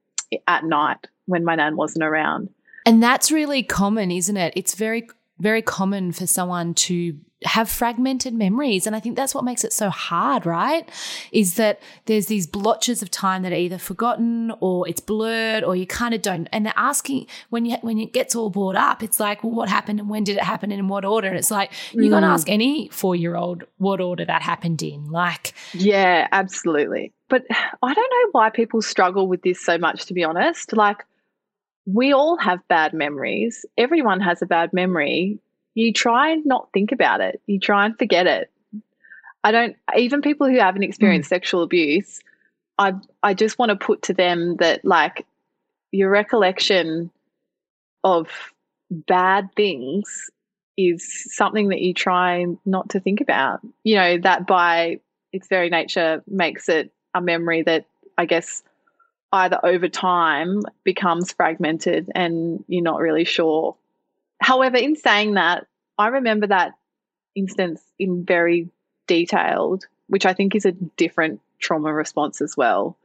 [0.47, 2.49] at night when my nan wasn't around.
[2.87, 4.53] And that's really common, isn't it?
[4.57, 8.87] It's very, very common for someone to have fragmented memories.
[8.87, 10.89] And I think that's what makes it so hard, right?
[11.33, 15.77] Is that there's these blotches of time that are either forgotten or it's blurred or
[15.77, 16.49] you kind of don't.
[16.51, 19.69] And they're asking when you when it gets all brought up, it's like, well, what
[19.69, 21.29] happened and when did it happen and in what order?
[21.29, 22.03] And it's like mm.
[22.03, 25.11] you're gonna ask any four year old what order that happened in.
[25.11, 27.13] Like Yeah, absolutely.
[27.29, 30.75] But I don't know why people struggle with this so much, to be honest.
[30.75, 31.05] Like
[31.85, 33.67] we all have bad memories.
[33.77, 35.39] Everyone has a bad memory.
[35.77, 37.41] You try and not think about it.
[37.47, 38.51] You try and forget it.
[39.45, 41.37] I don't even people who haven't experienced mm.
[41.37, 42.21] sexual abuse,
[42.79, 45.25] I I just want to put to them that like
[45.93, 47.11] your recollection
[48.03, 48.29] of
[48.91, 50.31] bad things
[50.77, 53.61] is something that you try not to think about.
[53.85, 55.01] You know, that by
[55.33, 57.87] its very nature makes it a memory that
[58.19, 58.63] I guess
[59.33, 63.77] either over time becomes fragmented and you're not really sure.
[64.41, 65.67] However, in saying that,
[65.99, 66.73] I remember that
[67.35, 68.69] instance in very
[69.07, 72.97] detailed, which I think is a different trauma response as well.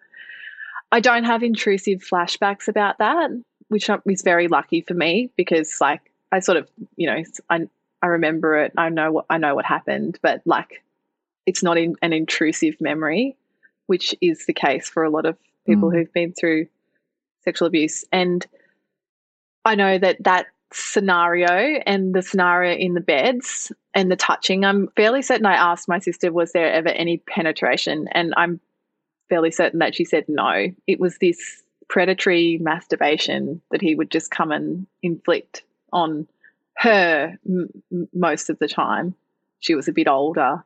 [0.92, 3.30] I don't have intrusive flashbacks about that,
[3.70, 7.68] which is very lucky for me because, like, I sort of, you know, I
[8.02, 8.74] I remember it.
[8.78, 10.84] I know what I know what happened, but like,
[11.46, 13.38] it's not in, an intrusive memory,
[13.88, 15.96] which is the case for a lot of people mm.
[15.96, 16.68] who've been through
[17.44, 18.06] sexual abuse.
[18.12, 18.46] And
[19.64, 24.88] I know that that scenario and the scenario in the beds and the touching, I'm
[24.96, 28.08] fairly certain I asked my sister, was there ever any penetration?
[28.12, 28.60] And I'm
[29.30, 30.68] fairly certain that she said no.
[30.88, 36.28] It was this predatory masturbation that he would just come and inflict on
[36.78, 37.70] her m-
[38.14, 39.14] most of the time.
[39.60, 40.64] She was a bit older.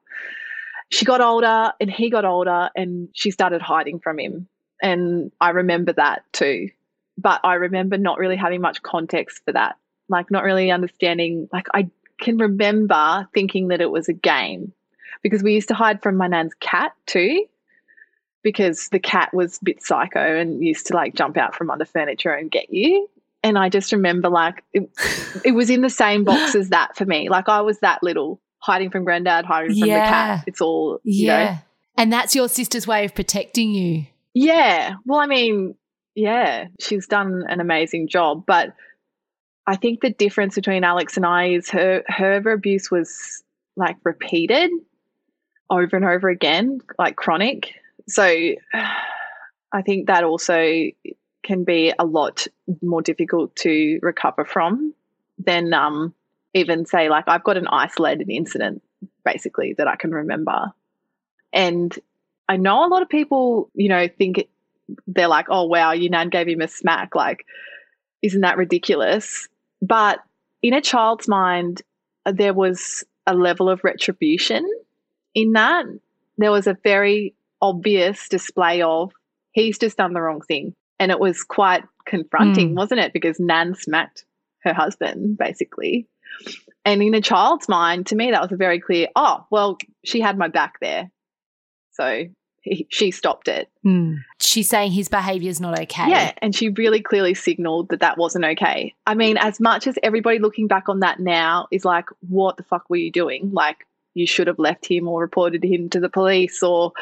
[0.89, 4.47] She got older and he got older and she started hiding from him.
[4.81, 6.69] And I remember that too.
[7.17, 9.77] But I remember not really having much context for that.
[10.09, 11.49] Like, not really understanding.
[11.51, 11.89] Like, I
[12.19, 14.73] can remember thinking that it was a game
[15.21, 17.45] because we used to hide from my nan's cat too
[18.45, 21.83] because the cat was a bit psycho and used to like jump out from under
[21.83, 23.09] furniture and get you.
[23.43, 24.87] And I just remember like it,
[25.43, 27.27] it was in the same box as that for me.
[27.27, 30.05] Like I was that little hiding from granddad, hiding from yeah.
[30.05, 30.43] the cat.
[30.47, 31.53] It's all, yeah.
[31.53, 31.57] Know.
[31.97, 34.05] And that's your sister's way of protecting you.
[34.35, 34.95] Yeah.
[35.05, 35.75] Well, I mean,
[36.13, 38.45] yeah, she's done an amazing job.
[38.45, 38.73] But
[39.67, 43.43] I think the difference between Alex and I is her her abuse was
[43.75, 44.71] like repeated
[45.69, 47.73] over and over again, like chronic.
[48.07, 48.23] So
[49.71, 50.85] I think that also
[51.43, 52.47] can be a lot
[52.81, 54.93] more difficult to recover from
[55.37, 56.13] than um,
[56.53, 58.81] even say like I've got an isolated incident
[59.23, 60.71] basically that I can remember.
[61.51, 61.97] And
[62.47, 64.47] I know a lot of people, you know, think
[65.07, 67.15] they're like, oh, wow, your nan gave him a smack.
[67.15, 67.45] Like,
[68.21, 69.47] isn't that ridiculous?
[69.81, 70.19] But
[70.61, 71.81] in a child's mind,
[72.25, 74.67] there was a level of retribution
[75.33, 75.85] in that.
[76.37, 79.11] There was a very obvious display of
[79.51, 80.75] he's just done the wrong thing.
[80.99, 82.75] And it was quite confronting, mm.
[82.75, 83.13] wasn't it?
[83.13, 84.25] Because Nan smacked
[84.59, 86.07] her husband, basically.
[86.83, 90.21] And in a child's mind, to me, that was a very clear, oh, well, she
[90.21, 91.09] had my back there.
[91.93, 92.25] So
[92.69, 93.69] he, she stopped it.
[93.85, 94.17] Mm.
[94.41, 96.09] She's saying his behavior is not okay.
[96.09, 96.33] Yeah.
[96.39, 98.93] And she really clearly signaled that that wasn't okay.
[99.05, 102.63] I mean, as much as everybody looking back on that now is like, what the
[102.63, 103.51] fuck were you doing?
[103.53, 106.93] Like, you should have left him or reported him to the police or,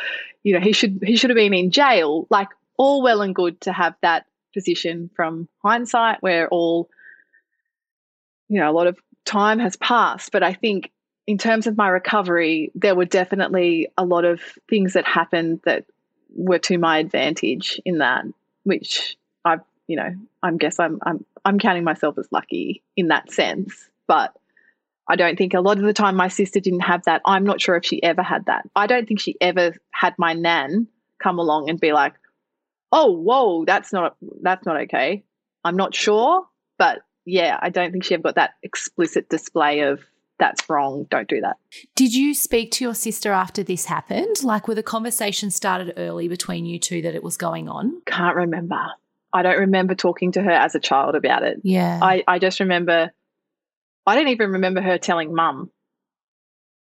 [0.43, 2.28] you know, he should he should have been in jail.
[2.30, 6.89] Like, all well and good to have that position from hindsight where all,
[8.49, 10.32] you know, a lot of time has passed.
[10.32, 10.91] But I think
[11.25, 15.86] in terms of my recovery, there were definitely a lot of things that happened that
[16.36, 18.25] were to my advantage in that,
[18.63, 19.57] which I,
[19.88, 20.09] you know,
[20.41, 23.89] I guess I'm I'm I'm counting myself as lucky in that sense.
[24.07, 24.36] But
[25.07, 27.21] I don't think a lot of the time my sister didn't have that.
[27.25, 28.69] I'm not sure if she ever had that.
[28.75, 30.88] I don't think she ever had my nan
[31.21, 32.15] come along and be like,
[32.91, 35.23] "Oh, whoa, that's not that's not okay."
[35.63, 36.45] I'm not sure,
[36.77, 40.01] but yeah, I don't think she ever got that explicit display of
[40.39, 41.06] that's wrong.
[41.10, 41.58] Don't do that.
[41.96, 44.43] Did you speak to your sister after this happened?
[44.43, 48.02] Like, were the conversations started early between you two that it was going on?
[48.06, 48.80] Can't remember.
[49.32, 51.60] I don't remember talking to her as a child about it.
[51.63, 52.00] Yeah.
[52.02, 53.12] I, I just remember,
[54.06, 55.72] I don't even remember her telling mum,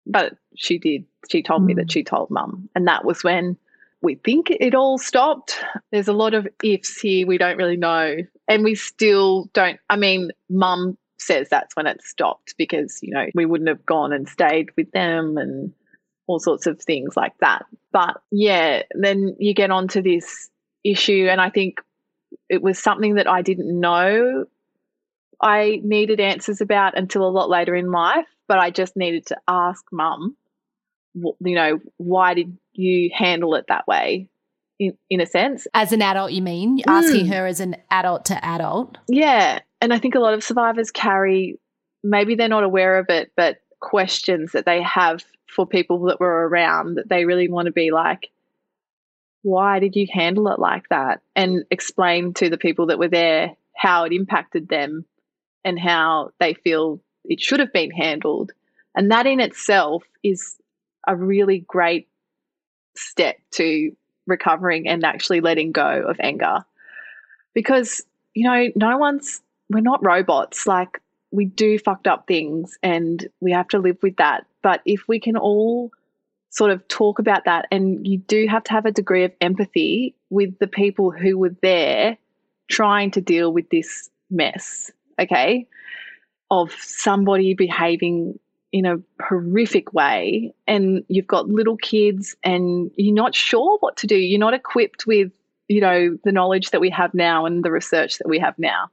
[0.07, 1.05] but she did.
[1.31, 1.67] She told mm.
[1.67, 1.93] me that mm.
[1.93, 2.69] she told mum.
[2.75, 3.57] And that was when
[4.01, 5.59] we think it all stopped.
[5.91, 7.27] There's a lot of ifs here.
[7.27, 8.17] We don't really know.
[8.47, 9.79] And we still don't.
[9.91, 14.13] I mean, mum says that's when it stopped because, you know, we wouldn't have gone
[14.13, 15.73] and stayed with them and
[16.27, 17.65] all sorts of things like that.
[17.93, 20.51] But yeah, then you get onto this
[20.85, 21.81] issue, and I think
[22.49, 24.45] it was something that I didn't know
[25.41, 29.37] I needed answers about until a lot later in life, but I just needed to
[29.47, 30.37] ask mum,
[31.15, 34.29] you know, why did you handle it that way?
[34.81, 35.67] In, in a sense.
[35.75, 36.81] As an adult, you mean?
[36.87, 37.35] Asking mm.
[37.35, 38.99] her as an adult to adult?
[39.09, 41.59] Yeah and I think a lot of survivors carry,
[42.03, 46.49] maybe they're not aware of it, but questions that they have for people that were
[46.49, 48.31] around that they really want to be like,
[49.43, 51.23] why did you handle it like that?
[51.37, 55.05] And explain to the people that were there how it impacted them
[55.65, 58.53] and how they feel it should have been handled.
[58.97, 60.57] And that in itself is
[61.07, 62.09] a really great
[62.97, 63.93] step to
[64.27, 66.65] recovering and actually letting go of anger.
[67.55, 68.03] Because,
[68.35, 70.67] you know, no one's we're not robots.
[70.67, 71.01] Like
[71.31, 74.47] we do fucked up things and we have to live with that.
[74.63, 75.91] But if we can all
[76.51, 80.15] sort of talk about that, and you do have to have a degree of empathy
[80.31, 82.17] with the people who were there
[82.71, 85.67] trying to deal with this mess, okay,
[86.51, 88.39] of somebody behaving
[88.73, 94.07] in a horrific way, and you've got little kids and you're not sure what to
[94.07, 95.31] do, you're not equipped with,
[95.69, 98.91] you know, the knowledge that we have now and the research that we have now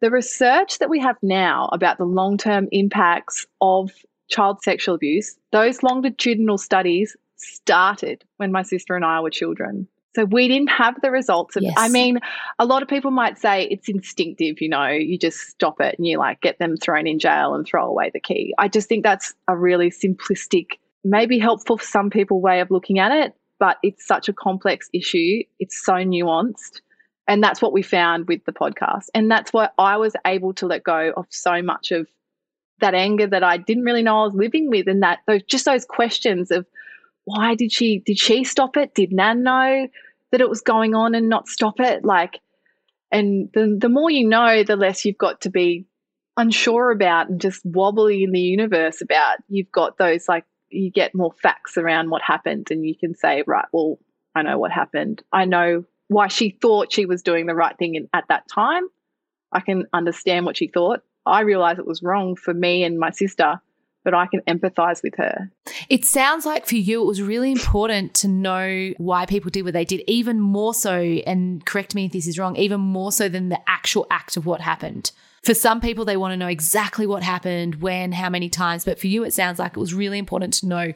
[0.00, 3.90] the research that we have now about the long term impacts of
[4.28, 9.88] child sexual abuse, those longitudinal studies started when my sister and I were children.
[10.16, 11.74] So we didn't have the results of, yes.
[11.76, 12.18] I mean,
[12.58, 16.06] a lot of people might say it's instinctive, you know, you just stop it and
[16.06, 18.52] you like get them thrown in jail and throw away the key.
[18.58, 20.70] I just think that's a really simplistic,
[21.04, 24.88] maybe helpful for some people way of looking at it, but it's such a complex
[24.92, 25.42] issue.
[25.60, 26.80] It's so nuanced
[27.28, 29.06] and that's what we found with the podcast.
[29.14, 32.08] And that's why I was able to let go of so much of
[32.80, 34.88] that anger that I didn't really know I was living with.
[34.88, 36.66] And that those just those questions of
[37.24, 38.94] why did she did she stop it?
[38.94, 39.86] Did Nan know
[40.32, 42.04] that it was going on and not stop it?
[42.04, 42.40] Like
[43.12, 45.86] and the the more you know, the less you've got to be
[46.38, 49.38] unsure about and just wobbly in the universe about.
[49.48, 53.42] You've got those like you get more facts around what happened and you can say,
[53.46, 53.98] right, well,
[54.34, 55.22] I know what happened.
[55.32, 58.84] I know why she thought she was doing the right thing in, at that time.
[59.52, 61.00] I can understand what she thought.
[61.24, 63.60] I realize it was wrong for me and my sister,
[64.04, 65.50] but I can empathize with her.
[65.88, 69.74] It sounds like for you, it was really important to know why people did what
[69.74, 73.28] they did, even more so, and correct me if this is wrong, even more so
[73.28, 75.12] than the actual act of what happened.
[75.44, 78.84] For some people, they want to know exactly what happened, when, how many times.
[78.84, 80.92] But for you, it sounds like it was really important to know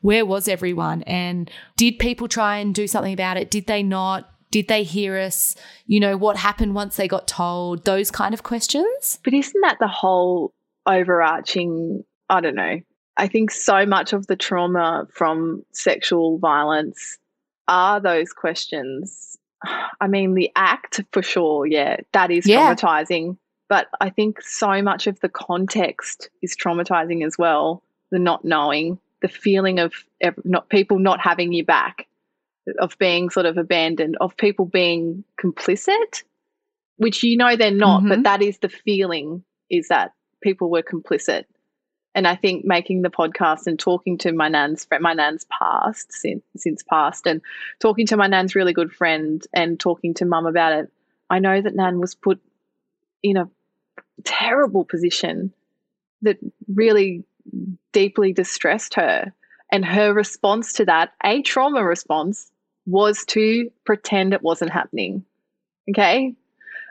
[0.00, 3.50] where was everyone and did people try and do something about it?
[3.50, 4.33] Did they not?
[4.54, 5.56] Did they hear us?
[5.86, 7.84] You know, what happened once they got told?
[7.84, 9.18] Those kind of questions.
[9.24, 10.54] But isn't that the whole
[10.86, 12.04] overarching?
[12.30, 12.78] I don't know.
[13.16, 17.18] I think so much of the trauma from sexual violence
[17.66, 19.36] are those questions.
[20.00, 22.76] I mean, the act for sure, yeah, that is Yeah.
[22.76, 23.36] traumatizing.
[23.68, 27.82] But I think so much of the context is traumatizing as well.
[28.12, 29.94] The not knowing, the feeling of
[30.44, 32.06] not people not having you back,
[32.78, 36.22] of being sort of abandoned, of people being complicit,
[36.96, 38.08] which you know they're not, Mhm.
[38.08, 40.12] but that is the feeling is that
[40.42, 41.44] people were complicit.
[42.14, 46.12] And I think making the podcast and talking to my nan's friend, my nan's past
[46.12, 47.40] since since past, and
[47.80, 50.92] talking to my nan's really good friend and talking to mum about it,
[51.28, 52.40] I know that nan was put
[53.22, 53.50] in a
[54.22, 55.52] terrible position
[56.22, 56.38] that
[56.68, 57.24] really
[57.92, 59.32] deeply distressed her.
[59.72, 62.52] And her response to that, a trauma response,
[62.86, 65.24] was to pretend it wasn't happening.
[65.90, 66.34] Okay?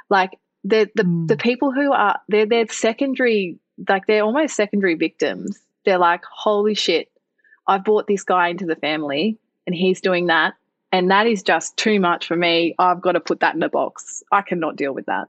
[0.10, 0.32] Like
[0.64, 1.28] the the, Mm.
[1.28, 3.58] the people who are they're they're secondary,
[3.90, 5.60] like they're almost secondary victims.
[5.86, 7.10] They're like, holy shit,
[7.68, 9.38] I've brought this guy into the family
[9.68, 10.54] and he's doing that.
[10.92, 12.76] And that is just too much for me.
[12.78, 14.22] I've got to put that in a box.
[14.32, 15.28] I cannot deal with that.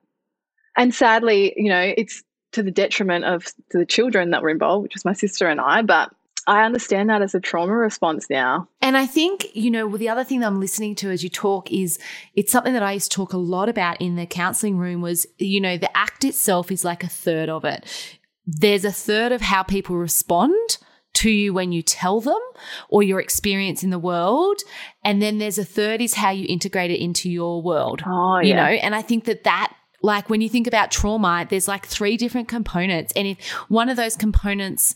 [0.76, 4.82] And sadly, you know, it's to the detriment of to the children that were involved,
[4.84, 5.82] which was my sister and I.
[5.82, 6.10] But
[6.46, 8.68] I understand that as a trauma response now.
[8.80, 11.30] And I think, you know, well, the other thing that I'm listening to as you
[11.30, 11.98] talk is
[12.34, 15.26] it's something that I used to talk a lot about in the counseling room was,
[15.38, 17.86] you know, the act itself is like a third of it.
[18.46, 20.78] There's a third of how people respond
[21.14, 22.40] to you when you tell them
[22.88, 24.60] or your experience in the world.
[25.02, 28.02] And then there's a third is how you integrate it into your world.
[28.06, 28.56] Oh, you yeah.
[28.56, 32.18] know, and I think that that like when you think about trauma, there's like three
[32.18, 33.12] different components.
[33.16, 34.94] And if one of those components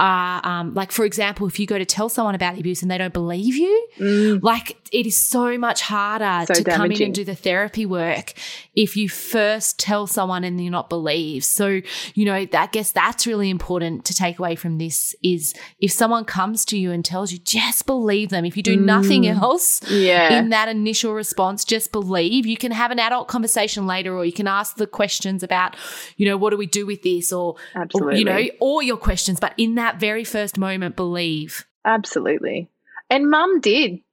[0.00, 2.90] are um, like, for example, if you go to tell someone about the abuse and
[2.90, 4.42] they don't believe you, Mm.
[4.42, 8.32] like it is so much harder So to come in and do the therapy work
[8.76, 11.44] if you first tell someone and you're not believed.
[11.44, 11.80] So,
[12.14, 16.24] you know, I guess that's really important to take away from this is if someone
[16.24, 18.44] comes to you and tells you, just believe them.
[18.44, 18.84] If you do mm.
[18.84, 20.38] nothing else, Yeah.
[20.38, 22.46] in that initial response, just believe.
[22.46, 25.74] You can have an adult conversation later, or you can ask the questions about,
[26.16, 27.56] you know, what do we do with this, or,
[27.94, 29.40] or, you know, all your questions.
[29.40, 31.66] But in that very first moment, believe.
[31.84, 32.68] Absolutely.
[33.10, 34.03] And mum did.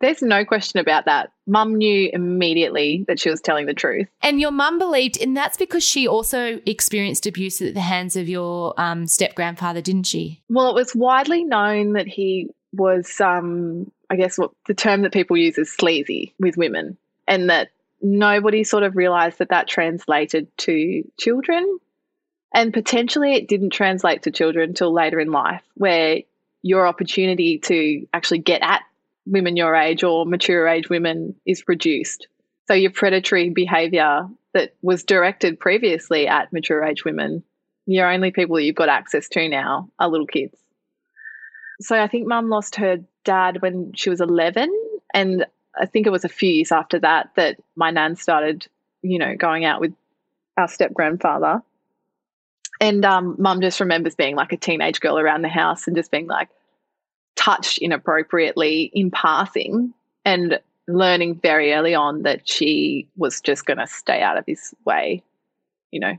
[0.00, 1.30] There's no question about that.
[1.46, 4.08] Mum knew immediately that she was telling the truth.
[4.22, 8.28] And your mum believed, and that's because she also experienced abuse at the hands of
[8.28, 10.40] your um, step grandfather, didn't she?
[10.48, 15.12] Well, it was widely known that he was, um, I guess, what the term that
[15.12, 16.96] people use is sleazy with women,
[17.28, 17.70] and that
[18.00, 21.78] nobody sort of realized that that translated to children.
[22.52, 26.20] And potentially it didn't translate to children until later in life, where
[26.62, 28.82] your opportunity to actually get at
[29.30, 32.26] women your age or mature age women is reduced.
[32.66, 37.42] So your predatory behavior that was directed previously at mature age women,
[37.86, 40.56] your only people you've got access to now are little kids.
[41.80, 44.70] So I think mum lost her dad when she was 11.
[45.14, 45.46] And
[45.80, 48.66] I think it was a few years after that that my nan started,
[49.02, 49.92] you know, going out with
[50.56, 51.62] our step grandfather.
[52.80, 56.10] And um, mum just remembers being like a teenage girl around the house and just
[56.10, 56.48] being like
[57.40, 59.94] touched inappropriately in passing
[60.26, 64.74] and learning very early on that she was just going to stay out of his
[64.84, 65.22] way,
[65.90, 66.16] you know,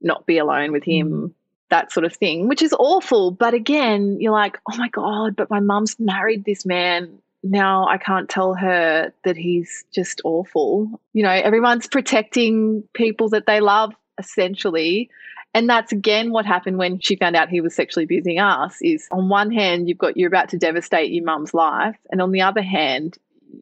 [0.00, 1.32] not be alone with him, mm.
[1.70, 3.32] that sort of thing, which is awful.
[3.32, 7.18] But again, you're like, oh my God, but my mum's married this man.
[7.42, 11.00] Now I can't tell her that he's just awful.
[11.12, 15.10] You know, everyone's protecting people that they love, essentially.
[15.56, 19.08] And that's again what happened when she found out he was sexually abusing us is
[19.10, 22.42] on one hand you've got you're about to devastate your mum's life and on the
[22.42, 23.16] other hand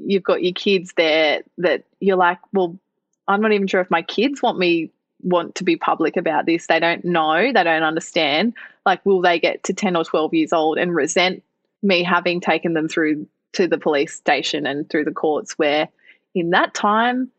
[0.05, 2.77] you've got your kids there that you're like, well,
[3.29, 4.91] I'm not even sure if my kids want me
[5.23, 6.67] want to be public about this.
[6.67, 8.55] They don't know, they don't understand.
[8.85, 11.45] Like will they get to 10 or 12 years old and resent
[11.81, 15.89] me having taken them through to the police station and through the courts where
[16.35, 17.31] in that time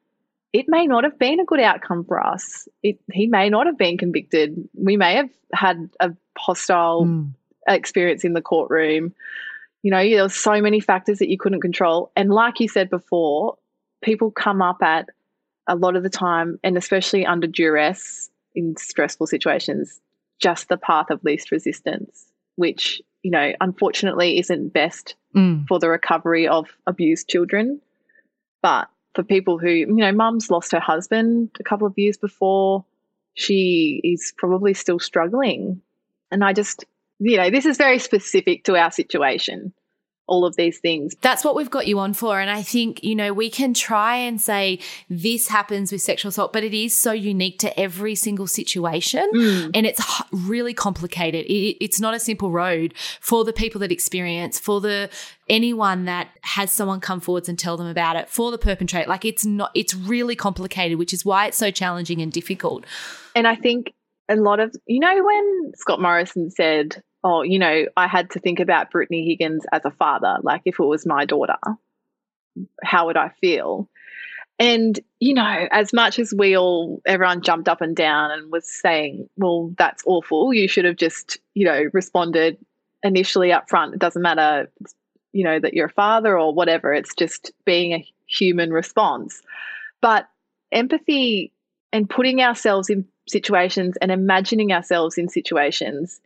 [0.56, 2.66] it may not have been a good outcome for us.
[2.82, 4.56] It, he may not have been convicted.
[4.74, 7.34] We may have had a hostile Mm.
[7.68, 9.14] experience in the courtroom.
[9.84, 12.10] You know, there were so many factors that you couldn't control.
[12.16, 13.58] And like you said before,
[14.02, 15.10] people come up at
[15.68, 20.00] a lot of the time, and especially under duress in stressful situations,
[20.40, 25.68] just the path of least resistance, which, you know, unfortunately isn't best Mm.
[25.68, 27.82] for the recovery of abused children.
[28.62, 32.86] But for people who, you know, mum's lost her husband a couple of years before,
[33.34, 35.82] she is probably still struggling.
[36.32, 36.86] And I just,
[37.20, 39.74] you know, this is very specific to our situation,
[40.28, 41.14] all of these things.
[41.22, 42.40] That's what we've got you on for.
[42.40, 46.52] And I think, you know, we can try and say this happens with sexual assault,
[46.52, 49.30] but it is so unique to every single situation.
[49.34, 49.72] Mm.
[49.74, 50.02] And it's
[50.32, 51.46] really complicated.
[51.46, 55.10] It, it's not a simple road for the people that experience, for the
[55.48, 59.08] anyone that has someone come forwards and tell them about it, for the perpetrator.
[59.08, 62.86] Like it's not, it's really complicated, which is why it's so challenging and difficult.
[63.36, 63.94] And I think
[64.28, 68.40] a lot of, you know, when Scott Morrison said, oh, you know, I had to
[68.40, 71.58] think about Brittany Higgins as a father, like if it was my daughter,
[72.84, 73.90] how would I feel?
[74.60, 78.70] And, you know, as much as we all, everyone jumped up and down and was
[78.70, 80.54] saying, well, that's awful.
[80.54, 82.60] You should have just, you know, responded
[83.02, 83.96] initially up front.
[83.96, 84.72] It doesn't matter,
[85.34, 86.94] you know, that you're a father or whatever.
[86.94, 89.42] It's just being a human response.
[90.00, 90.30] But
[90.72, 91.52] empathy
[91.92, 96.22] and putting ourselves in situations and imagining ourselves in situations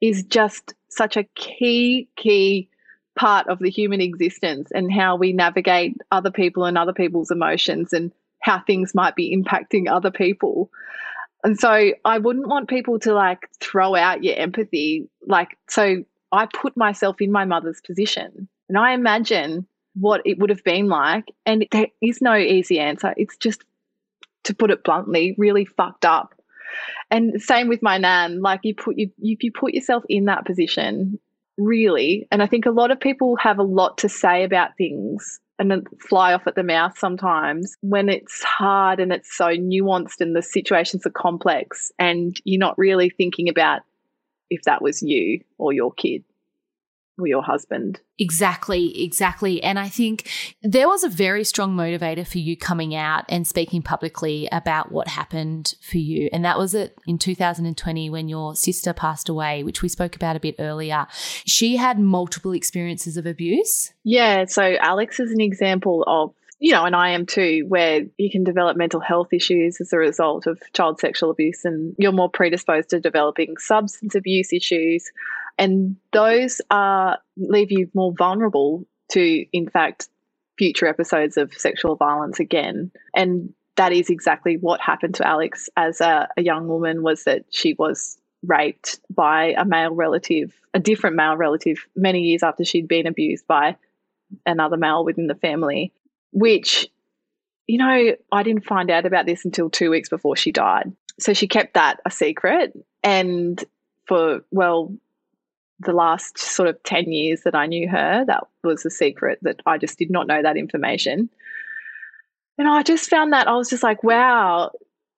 [0.00, 2.68] is just such a key, key
[3.16, 7.92] part of the human existence and how we navigate other people and other people's emotions
[7.92, 10.70] and how things might be impacting other people.
[11.44, 15.08] And so I wouldn't want people to like throw out your empathy.
[15.26, 20.50] Like, so I put myself in my mother's position and I imagine what it would
[20.50, 21.24] have been like.
[21.44, 23.12] And there is no easy answer.
[23.16, 23.62] It's just,
[24.44, 26.34] to put it bluntly, really fucked up.
[27.10, 28.40] And same with my nan.
[28.40, 31.18] Like you put you if you put yourself in that position,
[31.58, 35.40] really, and I think a lot of people have a lot to say about things
[35.60, 40.34] and fly off at the mouth sometimes when it's hard and it's so nuanced and
[40.34, 43.82] the situations are complex and you're not really thinking about
[44.48, 46.24] if that was you or your kid
[47.18, 48.00] or your husband.
[48.18, 49.62] Exactly, exactly.
[49.62, 50.30] And I think
[50.62, 55.08] there was a very strong motivator for you coming out and speaking publicly about what
[55.08, 56.28] happened for you.
[56.32, 60.36] And that was it in 2020 when your sister passed away, which we spoke about
[60.36, 61.06] a bit earlier.
[61.10, 63.92] She had multiple experiences of abuse.
[64.04, 68.30] Yeah, so Alex is an example of, you know, and I am too, where you
[68.30, 72.28] can develop mental health issues as a result of child sexual abuse and you're more
[72.28, 75.10] predisposed to developing substance abuse issues.
[75.60, 80.08] And those are leave you more vulnerable to, in fact,
[80.56, 82.90] future episodes of sexual violence again.
[83.14, 87.44] And that is exactly what happened to Alex as a, a young woman was that
[87.50, 92.88] she was raped by a male relative, a different male relative, many years after she'd
[92.88, 93.76] been abused by
[94.46, 95.92] another male within the family,
[96.32, 96.88] which,
[97.66, 100.90] you know, I didn't find out about this until two weeks before she died.
[101.18, 102.72] So she kept that a secret.
[103.02, 103.62] And
[104.06, 104.94] for, well,
[105.80, 109.60] the last sort of 10 years that I knew her, that was a secret that
[109.66, 111.30] I just did not know that information.
[112.58, 114.70] And I just found that I was just like, wow,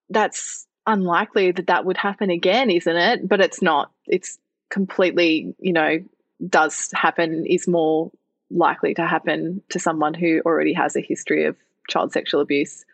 [0.09, 3.27] that's unlikely that that would happen again, isn't it?
[3.27, 3.91] But it's not.
[4.07, 4.37] It's
[4.69, 5.99] completely, you know,
[6.47, 8.11] does happen, is more
[8.49, 11.57] likely to happen to someone who already has a history of
[11.89, 12.85] child sexual abuse.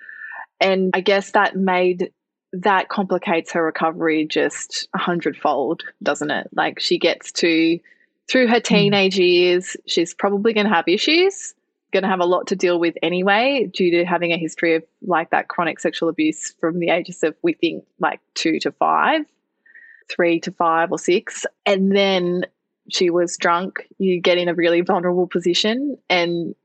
[0.59, 2.11] And I guess that made
[2.53, 6.49] that complicates her recovery just a hundredfold, doesn't it?
[6.53, 7.79] Like she gets to,
[8.29, 8.63] through her hmm.
[8.63, 11.53] teenage years, she's probably going to have issues,
[11.91, 14.83] going to have a lot to deal with anyway, due to having a history of
[15.01, 19.21] like that chronic sexual abuse from the ages of, we think, like two to five,
[20.09, 21.45] three to five or six.
[21.65, 22.45] And then
[22.91, 26.55] she was drunk, you get in a really vulnerable position and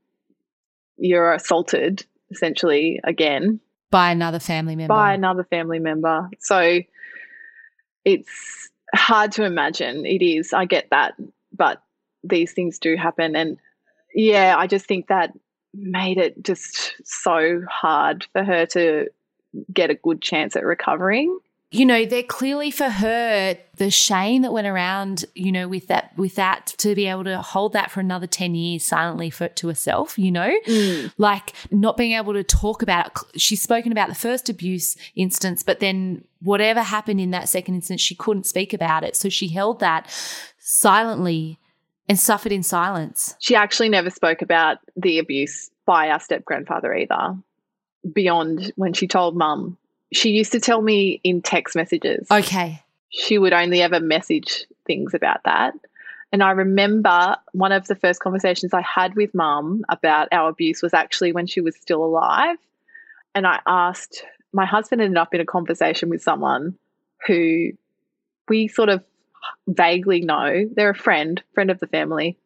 [0.97, 3.59] you're assaulted essentially again
[3.91, 4.93] By another family member.
[4.93, 6.29] by another family member.
[6.39, 6.79] So
[8.03, 10.05] it's hard to imagine.
[10.05, 10.53] It is.
[10.53, 11.15] I get that.
[11.53, 11.81] But
[12.23, 13.35] these things do happen.
[13.35, 13.57] And
[14.13, 15.31] yeah, I just think that
[15.73, 19.07] made it just so hard for her to
[19.73, 21.37] get a good chance at recovering.
[21.75, 26.17] You know, they're clearly for her the shame that went around, you know, with that,
[26.17, 29.67] with that to be able to hold that for another 10 years silently for to
[29.67, 31.11] herself, you know, mm.
[31.17, 33.41] like not being able to talk about it.
[33.41, 37.99] She's spoken about the first abuse instance, but then whatever happened in that second instance,
[37.99, 39.17] she couldn't speak about it.
[39.17, 40.09] So she held that
[40.59, 41.59] silently
[42.07, 43.35] and suffered in silence.
[43.39, 47.35] She actually never spoke about the abuse by our step grandfather either,
[48.13, 49.77] beyond when she told mum.
[50.13, 52.27] She used to tell me in text messages.
[52.31, 52.81] Okay.
[53.09, 55.73] she would only ever message things about that.
[56.31, 60.81] And I remember one of the first conversations I had with mum about our abuse
[60.81, 62.57] was actually when she was still alive.
[63.33, 66.77] And I asked, my husband ended up in a conversation with someone
[67.25, 67.71] who
[68.49, 69.03] we sort of
[69.67, 72.37] vaguely know they're a friend, friend of the family.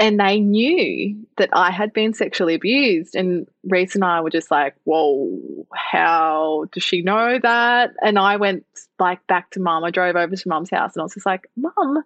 [0.00, 3.14] And they knew that I had been sexually abused.
[3.14, 7.92] And Reese and I were just like, whoa, how does she know that?
[8.02, 8.66] And I went
[8.98, 9.84] like back to mum.
[9.84, 12.02] I drove over to mum's house and I was just like, Mum,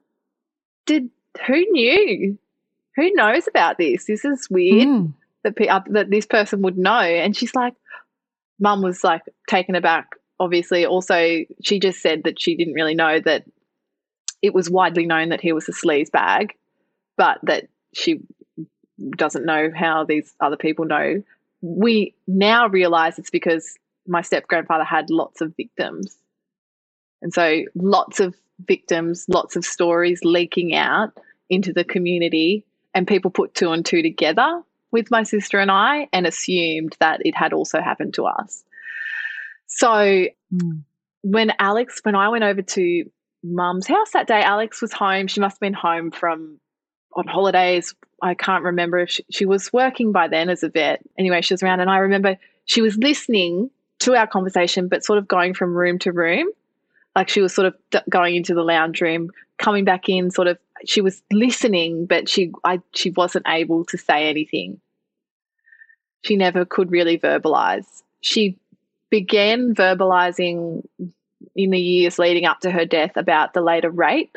[0.86, 1.08] did
[1.46, 2.38] who knew?
[2.96, 4.04] Who knows about this?
[4.04, 5.12] This is weird mm.
[5.44, 6.90] that, uh, that this person would know.
[6.90, 7.74] And she's like,
[8.60, 10.08] Mum was like taken aback.
[10.40, 13.44] Obviously, also, she just said that she didn't really know that
[14.42, 16.54] it was widely known that he was a sleaze bag,
[17.16, 17.68] but that
[17.98, 18.20] she
[19.16, 21.22] doesn't know how these other people know.
[21.60, 23.76] We now realize it's because
[24.06, 26.16] my step grandfather had lots of victims.
[27.20, 28.34] And so lots of
[28.66, 31.10] victims, lots of stories leaking out
[31.50, 36.08] into the community, and people put two and two together with my sister and I
[36.12, 38.64] and assumed that it had also happened to us.
[39.66, 40.82] So mm.
[41.22, 43.04] when Alex, when I went over to
[43.42, 45.26] mum's house that day, Alex was home.
[45.26, 46.58] She must have been home from
[47.14, 47.94] on holidays.
[48.22, 51.00] I can't remember if she, she was working by then as a vet.
[51.18, 55.18] Anyway, she was around, and I remember she was listening to our conversation, but sort
[55.18, 56.48] of going from room to room.
[57.16, 60.48] Like she was sort of d- going into the lounge room, coming back in, sort
[60.48, 60.58] of.
[60.86, 64.80] She was listening, but she I she wasn't able to say anything.
[66.22, 68.02] She never could really verbalize.
[68.20, 68.58] She
[69.10, 70.86] began verbalizing
[71.56, 74.36] in the years leading up to her death about the later rape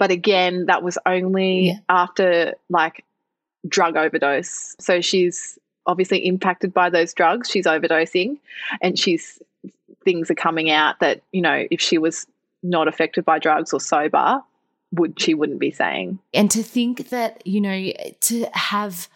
[0.00, 1.74] but again, that was only yeah.
[1.90, 3.04] after like
[3.68, 4.74] drug overdose.
[4.80, 7.50] So she's obviously impacted by those drugs.
[7.50, 8.38] She's overdosing
[8.80, 9.42] and she's
[10.02, 12.26] things are coming out that, you know, if she was
[12.62, 14.40] not affected by drugs or sober,
[14.92, 16.18] would she wouldn't be saying.
[16.32, 19.06] And to think that, you know, to have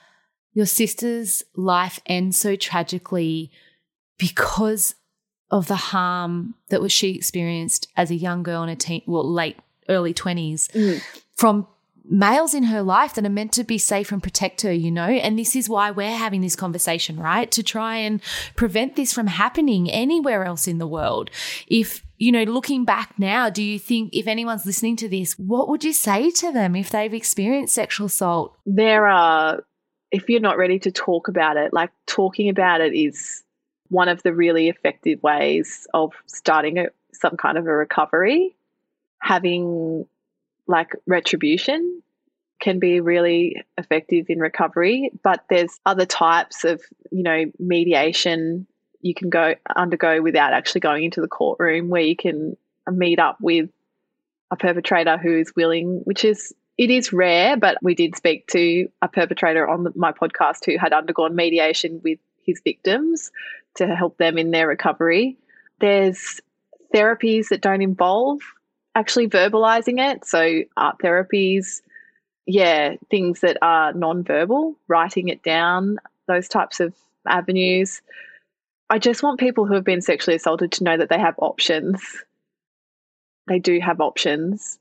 [0.53, 3.51] your sister's life end so tragically
[4.19, 4.97] because
[5.51, 9.27] of the harm that was she experienced as a young girl in a teen well
[9.27, 9.57] late
[9.89, 11.03] early 20s mm.
[11.35, 11.67] from
[12.05, 15.09] males in her life that are meant to be safe and protect her, you know?
[15.09, 17.51] And this is why we're having this conversation, right?
[17.53, 18.21] To try and
[18.57, 21.31] prevent this from happening anywhere else in the world.
[21.67, 25.69] If, you know, looking back now, do you think if anyone's listening to this, what
[25.69, 28.55] would you say to them if they've experienced sexual assault?
[28.67, 29.65] There are,
[30.11, 33.43] if you're not ready to talk about it, like talking about it is
[33.89, 38.57] one of the really effective ways of starting a, some kind of a recovery
[39.25, 40.07] having
[40.67, 42.03] like retribution
[42.61, 48.67] can be really effective in recovery but there's other types of you know mediation
[49.01, 52.57] you can go undergo without actually going into the courtroom where you can
[52.91, 53.71] meet up with
[54.51, 58.87] a perpetrator who is willing which is it is rare but we did speak to
[59.01, 63.31] a perpetrator on the, my podcast who had undergone mediation with his victims
[63.77, 65.37] to help them in their recovery.
[65.81, 66.41] There's
[66.95, 68.41] therapies that don't involve
[68.95, 70.25] actually verbalizing it.
[70.25, 71.83] So, art therapies,
[72.47, 76.95] yeah, things that are non-verbal, writing it down, those types of
[77.27, 78.03] avenues.
[78.91, 82.01] I just want people who have been sexually assaulted to know that they have options.
[83.49, 84.79] They do have options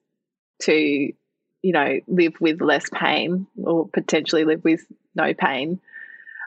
[0.64, 4.86] to, you know, live with less pain or potentially live with
[5.16, 5.80] no pain.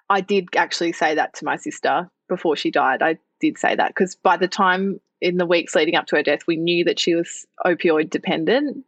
[0.08, 3.02] I did actually say that to my sister before she died.
[3.02, 6.22] I did say that because by the time in the weeks leading up to her
[6.22, 8.84] death, we knew that she was opioid dependent,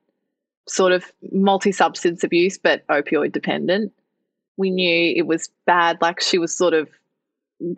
[0.69, 3.93] sort of multi substance abuse, but opioid dependent.
[4.57, 5.99] We knew it was bad.
[6.01, 6.89] Like she was sort of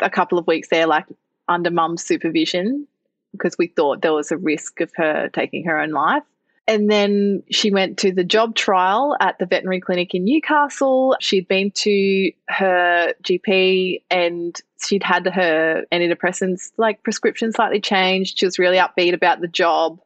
[0.01, 1.07] a couple of weeks there, like
[1.49, 2.87] under mum's supervision,
[3.33, 6.25] because we thought there was a risk of her taking her own life.
[6.71, 11.17] And then she went to the job trial at the veterinary clinic in Newcastle.
[11.19, 18.39] She'd been to her GP and she'd had her antidepressants, like prescription slightly changed.
[18.39, 19.99] She was really upbeat about the job.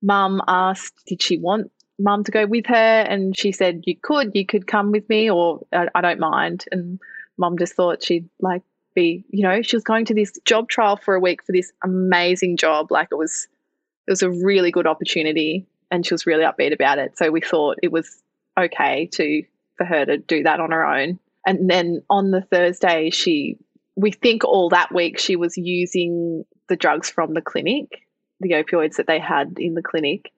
[0.00, 3.00] Mum asked, did she want mum to go with her?
[3.00, 6.64] And she said, you could, you could come with me or I, I don't mind.
[6.70, 7.00] And
[7.38, 8.62] mum just thought she'd like
[8.94, 11.72] be, you know, she was going to this job trial for a week for this
[11.82, 12.92] amazing job.
[12.92, 13.48] Like it was,
[14.06, 17.16] it was a really good opportunity and she was really upbeat about it.
[17.16, 18.22] So we thought it was
[18.58, 19.42] okay to
[19.76, 21.18] for her to do that on her own.
[21.46, 23.58] And then on the Thursday, she
[23.96, 28.04] we think all that week she was using the drugs from the clinic,
[28.40, 30.32] the opioids that they had in the clinic,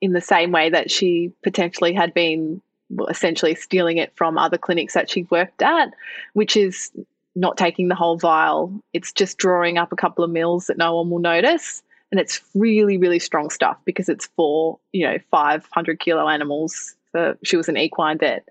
[0.00, 2.60] in the same way that she potentially had been
[3.08, 5.92] essentially stealing it from other clinics that she worked at,
[6.34, 6.90] which is
[7.34, 8.72] not taking the whole vial.
[8.92, 11.82] It's just drawing up a couple of mils that no one will notice
[12.12, 16.94] and it's really really strong stuff because it's for you know 500 kilo animals.
[17.10, 18.48] For, she was an equine vet.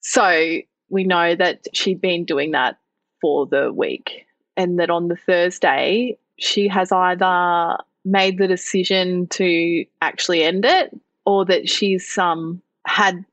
[0.00, 0.58] So
[0.90, 2.78] we know that she'd been doing that
[3.20, 4.26] for the week
[4.56, 10.90] and that on the thursday she has either made the decision to actually end it
[11.26, 13.24] or that she's um, had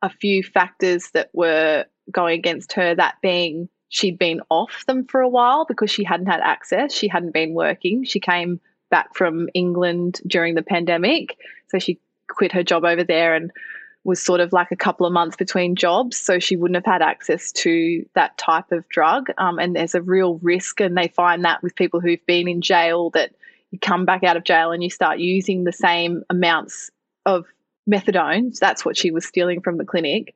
[0.00, 5.20] a few factors that were going against her, that being she'd been off them for
[5.20, 6.94] a while because she hadn't had access.
[6.94, 8.04] She hadn't been working.
[8.04, 8.58] She came
[8.90, 11.36] back from England during the pandemic.
[11.68, 13.52] So she quit her job over there and
[14.04, 16.16] was sort of like a couple of months between jobs.
[16.16, 19.28] So she wouldn't have had access to that type of drug.
[19.36, 20.80] Um, and there's a real risk.
[20.80, 23.32] And they find that with people who've been in jail that
[23.72, 26.90] you come back out of jail and you start using the same amounts
[27.26, 27.44] of
[27.88, 28.58] methadone.
[28.58, 30.34] That's what she was stealing from the clinic.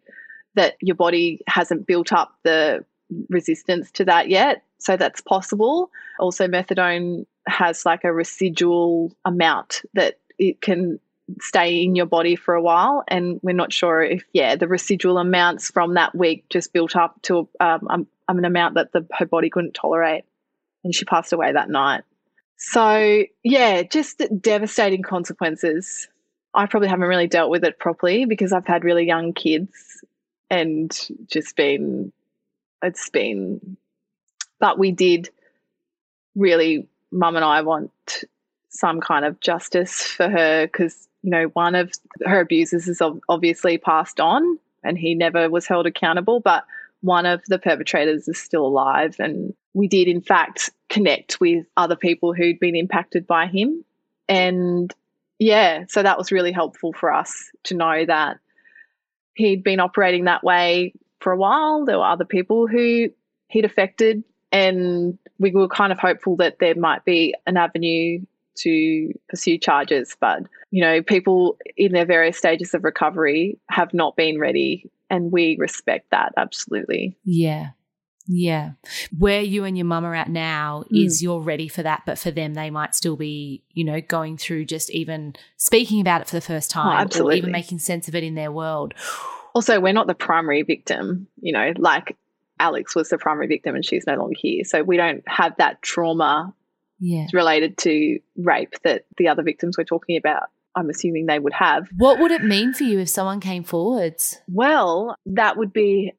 [0.56, 2.84] That your body hasn't built up the
[3.28, 4.62] resistance to that yet.
[4.78, 5.90] So that's possible.
[6.18, 10.98] Also, methadone has like a residual amount that it can
[11.40, 13.02] stay in your body for a while.
[13.08, 17.20] And we're not sure if, yeah, the residual amounts from that week just built up
[17.22, 20.24] to um, um, an amount that the, her body couldn't tolerate.
[20.84, 22.04] And she passed away that night.
[22.58, 26.08] So, yeah, just devastating consequences.
[26.54, 30.04] I probably haven't really dealt with it properly because I've had really young kids
[30.48, 30.96] and
[31.26, 32.12] just been,
[32.86, 33.76] it's been,
[34.58, 35.30] but we did
[36.34, 37.90] really, mum and I want
[38.68, 41.92] some kind of justice for her because, you know, one of
[42.24, 46.64] her abusers is obviously passed on and he never was held accountable, but
[47.00, 49.16] one of the perpetrators is still alive.
[49.18, 53.84] And we did, in fact, connect with other people who'd been impacted by him.
[54.28, 54.94] And
[55.38, 58.38] yeah, so that was really helpful for us to know that
[59.34, 61.84] he'd been operating that way for a while.
[61.84, 63.08] There were other people who
[63.48, 68.20] he'd affected, and we were kind of hopeful that there might be an avenue
[68.58, 70.16] to pursue charges.
[70.20, 75.30] But, you know, people in their various stages of recovery have not been ready, and
[75.30, 77.16] we respect that absolutely.
[77.24, 77.70] Yeah.
[78.28, 78.72] Yeah.
[79.16, 81.04] Where you and your mum are at now mm.
[81.04, 84.36] is you're ready for that, but for them, they might still be, you know, going
[84.36, 87.78] through just even speaking about it for the first oh, time oh, or even making
[87.78, 88.94] sense of it in their world.
[89.56, 92.14] Also, we're not the primary victim, you know, like
[92.60, 94.64] Alex was the primary victim and she's no longer here.
[94.64, 96.52] So we don't have that trauma
[97.00, 97.26] yeah.
[97.32, 101.88] related to rape that the other victims we're talking about I'm assuming they would have.
[101.96, 104.42] What would it mean for you if someone came forwards?
[104.46, 106.12] Well, that would be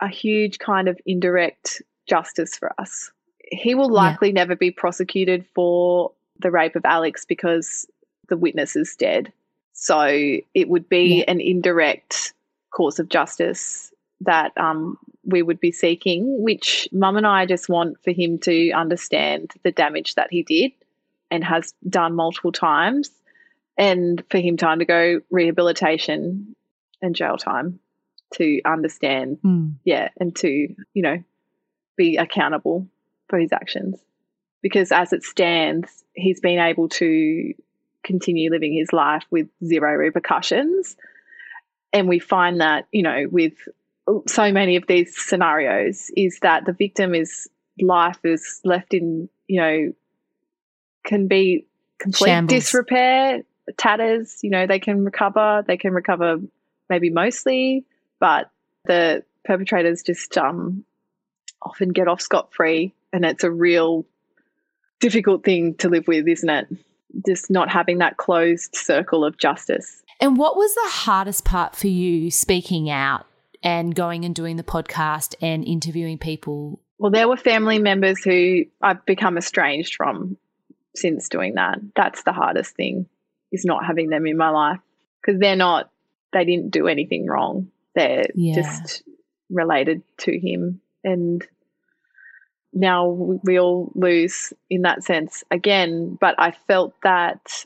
[0.00, 3.10] a huge kind of indirect justice for us.
[3.50, 4.34] He will likely yeah.
[4.34, 7.88] never be prosecuted for the rape of Alex because
[8.28, 9.32] the witness is dead.
[9.72, 10.06] So
[10.54, 11.24] it would be yeah.
[11.32, 12.34] an indirect
[12.74, 18.02] course of justice that um, we would be seeking, which mum and I just want
[18.04, 20.72] for him to understand the damage that he did
[21.30, 23.10] and has done multiple times,
[23.76, 26.54] and for him time to undergo rehabilitation
[27.02, 27.80] and jail time
[28.34, 29.74] to understand, mm.
[29.84, 30.48] yeah, and to,
[30.92, 31.22] you know,
[31.96, 32.86] be accountable
[33.28, 33.98] for his actions.
[34.62, 37.52] Because as it stands, he's been able to
[38.02, 40.96] continue living his life with zero repercussions.
[41.94, 43.54] And we find that, you know, with
[44.26, 47.48] so many of these scenarios, is that the victim is
[47.80, 49.92] life is left in, you know,
[51.04, 51.66] can be
[51.98, 52.58] complete Shambles.
[52.58, 53.42] disrepair,
[53.78, 56.38] tatters, you know, they can recover, they can recover
[56.90, 57.84] maybe mostly,
[58.20, 58.50] but
[58.84, 60.84] the perpetrators just um,
[61.62, 64.04] often get off scot free, and it's a real
[65.00, 66.66] difficult thing to live with, isn't it?
[67.24, 70.02] Just not having that closed circle of justice.
[70.20, 73.26] And what was the hardest part for you speaking out
[73.62, 76.80] and going and doing the podcast and interviewing people?
[76.98, 80.36] Well, there were family members who I've become estranged from
[80.94, 81.78] since doing that.
[81.96, 83.06] That's the hardest thing
[83.52, 84.80] is not having them in my life
[85.20, 85.90] because they're not,
[86.32, 87.70] they didn't do anything wrong.
[87.94, 88.54] They're yeah.
[88.54, 89.02] just
[89.50, 90.80] related to him.
[91.02, 91.46] And
[92.72, 96.16] now we all lose in that sense again.
[96.20, 97.64] But I felt that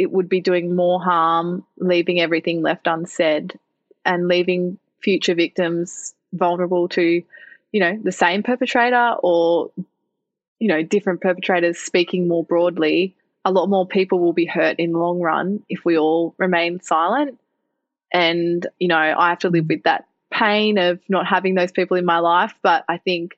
[0.00, 3.58] it would be doing more harm leaving everything left unsaid
[4.06, 7.22] and leaving future victims vulnerable to,
[7.72, 9.70] you know, the same perpetrator or,
[10.58, 13.14] you know, different perpetrators speaking more broadly.
[13.44, 16.80] A lot more people will be hurt in the long run if we all remain
[16.80, 17.38] silent.
[18.10, 21.98] And, you know, I have to live with that pain of not having those people
[21.98, 22.54] in my life.
[22.62, 23.36] But I think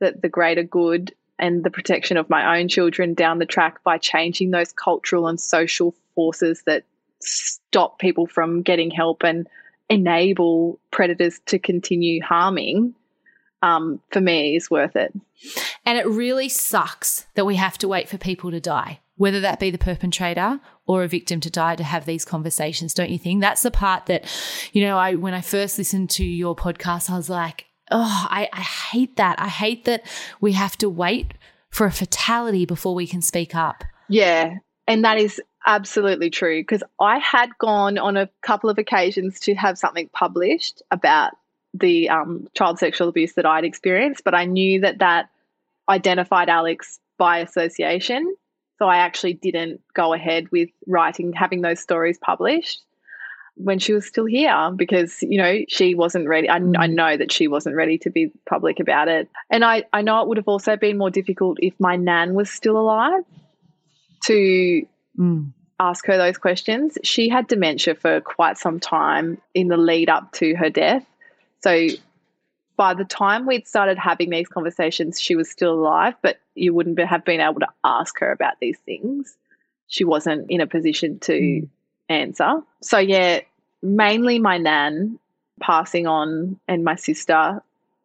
[0.00, 3.98] that the greater good and the protection of my own children down the track by
[3.98, 6.84] changing those cultural and social forces that
[7.20, 9.48] stop people from getting help and
[9.88, 12.94] enable predators to continue harming
[13.62, 15.12] um, for me is worth it.
[15.86, 19.60] And it really sucks that we have to wait for people to die whether that
[19.60, 23.40] be the perpetrator or a victim to die to have these conversations don't you think
[23.40, 24.24] that's the part that
[24.72, 28.48] you know i when i first listened to your podcast i was like oh i,
[28.52, 29.40] I hate that.
[29.40, 30.04] I hate that
[30.40, 31.34] we have to wait
[31.70, 33.82] for a fatality before we can speak up.
[34.08, 39.40] Yeah And that is absolutely true because I had gone on a couple of occasions
[39.40, 41.32] to have something published about
[41.72, 45.30] the um, child sexual abuse that I'd experienced, but I knew that that
[45.88, 48.36] identified Alex by association.
[48.78, 52.82] So I actually didn't go ahead with writing, having those stories published
[53.56, 56.48] when she was still here because, you know, she wasn't ready.
[56.48, 56.94] I, I mm.
[56.94, 59.28] know that she wasn't ready to be public about it.
[59.50, 62.50] And I, I know it would have also been more difficult if my nan was
[62.50, 63.22] still alive
[64.24, 64.86] to
[65.18, 65.52] mm.
[65.78, 66.98] ask her those questions.
[67.04, 71.06] She had dementia for quite some time in the lead up to her death.
[71.62, 71.88] So
[72.76, 76.98] by the time we'd started having these conversations, she was still alive, but you wouldn't
[76.98, 79.36] have been able to ask her about these things.
[79.86, 81.68] She wasn't in a position to mm.
[82.08, 82.62] Answer.
[82.80, 83.40] So, yeah,
[83.82, 85.18] mainly my nan
[85.60, 87.62] passing on and my sister,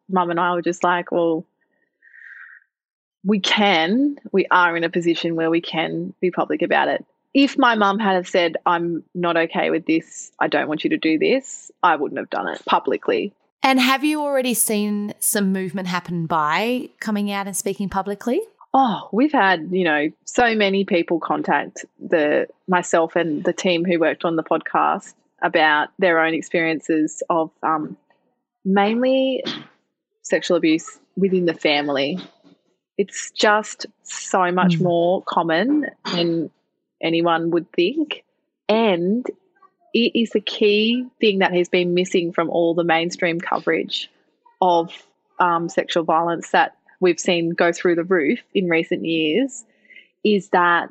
[0.08, 1.44] mum and I were just like, well,
[3.24, 7.04] we can, we are in a position where we can be public about it.
[7.32, 10.96] If my mum had said, I'm not okay with this, I don't want you to
[10.96, 13.32] do this, I wouldn't have done it publicly.
[13.62, 18.40] And have you already seen some movement happen by coming out and speaking publicly?
[18.72, 23.98] Oh, we've had, you know, so many people contact the myself and the team who
[23.98, 27.96] worked on the podcast about their own experiences of um,
[28.64, 29.42] mainly
[30.22, 32.18] sexual abuse within the family.
[32.96, 34.82] It's just so much mm.
[34.82, 36.50] more common than
[37.02, 38.24] anyone would think.
[38.68, 39.26] And
[39.92, 44.08] it is the key thing that has been missing from all the mainstream coverage
[44.60, 44.92] of
[45.40, 49.64] um, sexual violence that we've seen go through the roof in recent years
[50.22, 50.90] is that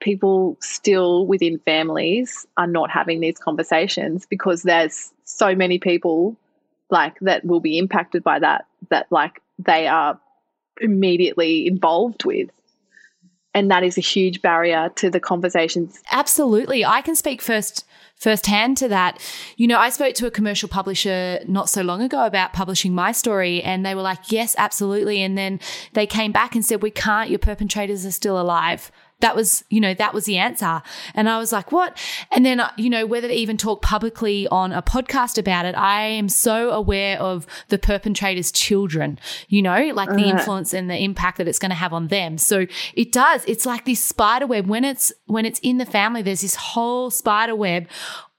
[0.00, 6.36] people still within families are not having these conversations because there's so many people
[6.90, 10.18] like that will be impacted by that that like they are
[10.80, 12.48] immediately involved with
[13.54, 16.00] and that is a huge barrier to the conversations.
[16.10, 16.84] Absolutely.
[16.84, 17.84] I can speak first
[18.16, 19.20] firsthand to that.
[19.56, 23.12] You know, I spoke to a commercial publisher not so long ago about publishing my
[23.12, 25.60] story and they were like, "Yes, absolutely." And then
[25.92, 27.30] they came back and said, "We can't.
[27.30, 28.90] Your perpetrators are still alive."
[29.20, 30.80] That was, you know, that was the answer.
[31.14, 31.98] And I was like, what?
[32.30, 35.74] And then, uh, you know, whether to even talk publicly on a podcast about it,
[35.74, 40.38] I am so aware of the perpetrator's children, you know, like the uh-huh.
[40.38, 42.38] influence and the impact that it's going to have on them.
[42.38, 43.44] So it does.
[43.46, 44.68] It's like this spider web.
[44.68, 47.88] When it's, when it's in the family, there's this whole spider web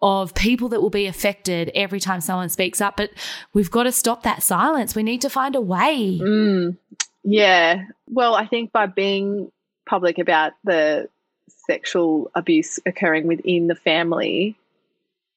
[0.01, 2.95] of people that will be affected every time someone speaks up.
[2.95, 3.11] But
[3.53, 4.95] we've got to stop that silence.
[4.95, 6.19] We need to find a way.
[6.21, 6.77] Mm,
[7.23, 7.83] yeah.
[8.07, 9.51] Well, I think by being
[9.89, 11.09] public about the
[11.47, 14.55] sexual abuse occurring within the family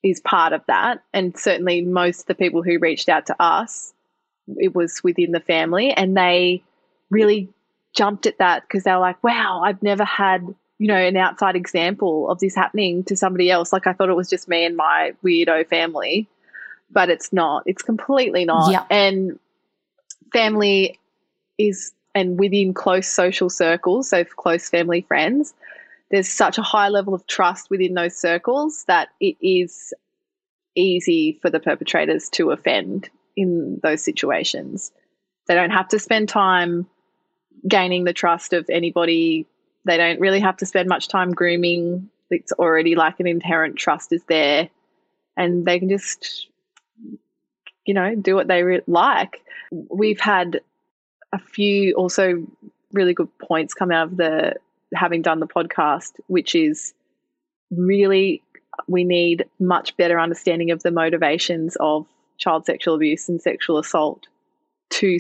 [0.03, 1.03] is part of that.
[1.14, 3.94] And certainly, most of the people who reached out to us,
[4.59, 6.62] it was within the family, and they
[7.11, 7.48] really
[7.94, 10.42] jumped at that because they were like, wow, I've never had,
[10.78, 13.72] you know, an outside example of this happening to somebody else.
[13.72, 16.26] Like, I thought it was just me and my weirdo family,
[16.90, 17.62] but it's not.
[17.66, 18.72] It's completely not.
[18.72, 18.84] Yeah.
[18.90, 19.38] And
[20.32, 20.98] family
[21.59, 25.54] is and within close social circles, so close family friends,
[26.10, 29.94] there's such a high level of trust within those circles that it is
[30.74, 34.92] easy for the perpetrators to offend in those situations.
[35.46, 36.86] They don't have to spend time
[37.66, 39.46] gaining the trust of anybody.
[39.84, 42.10] They don't really have to spend much time grooming.
[42.30, 44.68] It's already like an inherent trust is there,
[45.36, 46.48] and they can just,
[47.84, 49.42] you know, do what they re- like.
[49.70, 50.60] We've had
[51.33, 52.47] a few also
[52.93, 54.55] really good points come out of the
[54.95, 56.93] having done the podcast, which is
[57.70, 58.43] really
[58.89, 62.07] we need much better understanding of the motivations of
[62.39, 64.26] child sexual abuse and sexual assault
[64.91, 65.18] to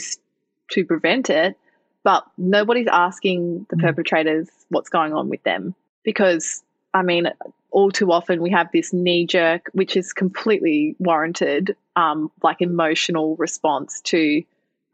[0.70, 1.56] to prevent it
[2.04, 3.82] but nobody's asking the mm.
[3.82, 6.62] perpetrators what's going on with them because
[6.94, 7.28] i mean
[7.70, 13.36] all too often we have this knee jerk which is completely warranted um, like emotional
[13.36, 14.42] response to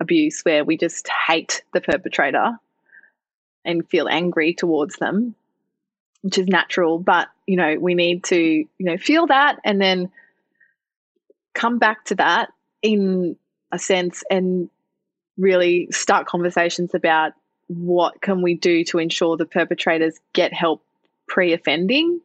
[0.00, 2.58] abuse where we just hate the perpetrator
[3.64, 5.34] and feel angry towards them,
[6.22, 6.98] which is natural.
[6.98, 10.10] But, you know, we need to, you know, feel that and then
[11.54, 12.50] come back to that
[12.82, 13.36] in
[13.72, 14.70] a sense and
[15.36, 17.32] really start conversations about
[17.68, 20.82] what can we do to ensure the perpetrators get help
[21.26, 22.20] pre-offending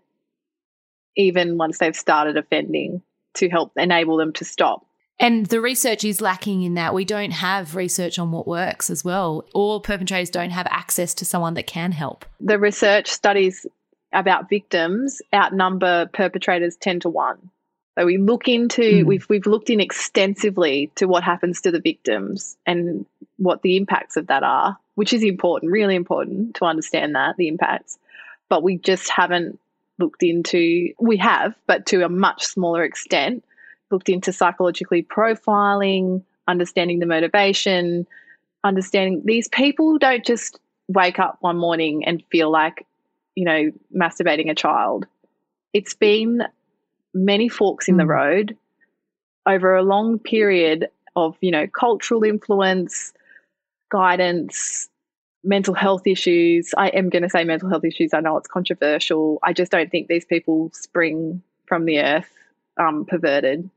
[1.15, 3.01] even once they've started offending
[3.33, 4.85] to help enable them to stop
[5.19, 6.93] and the research is lacking in that.
[6.93, 9.45] We don't have research on what works as well.
[9.53, 12.25] All perpetrators don't have access to someone that can help.
[12.39, 13.65] The research studies
[14.11, 17.49] about victims outnumber perpetrators 10 to 1.
[17.97, 19.05] So we look into mm.
[19.05, 23.05] we've we've looked in extensively to what happens to the victims and
[23.37, 27.47] what the impacts of that are, which is important, really important to understand that the
[27.47, 27.97] impacts.
[28.49, 29.59] but we just haven't
[29.99, 33.43] looked into, we have, but to a much smaller extent,
[33.91, 38.07] looked into psychologically profiling, understanding the motivation,
[38.63, 42.85] understanding these people don't just wake up one morning and feel like,
[43.35, 45.05] you know, masturbating a child.
[45.73, 46.43] It's been
[47.13, 47.99] many forks in mm.
[47.99, 48.57] the road
[49.45, 53.13] over a long period of, you know, cultural influence,
[53.89, 54.89] guidance,
[55.43, 56.73] mental health issues.
[56.77, 58.13] I am going to say mental health issues.
[58.13, 59.39] I know it's controversial.
[59.43, 62.31] I just don't think these people spring from the earth
[62.77, 63.69] um, perverted.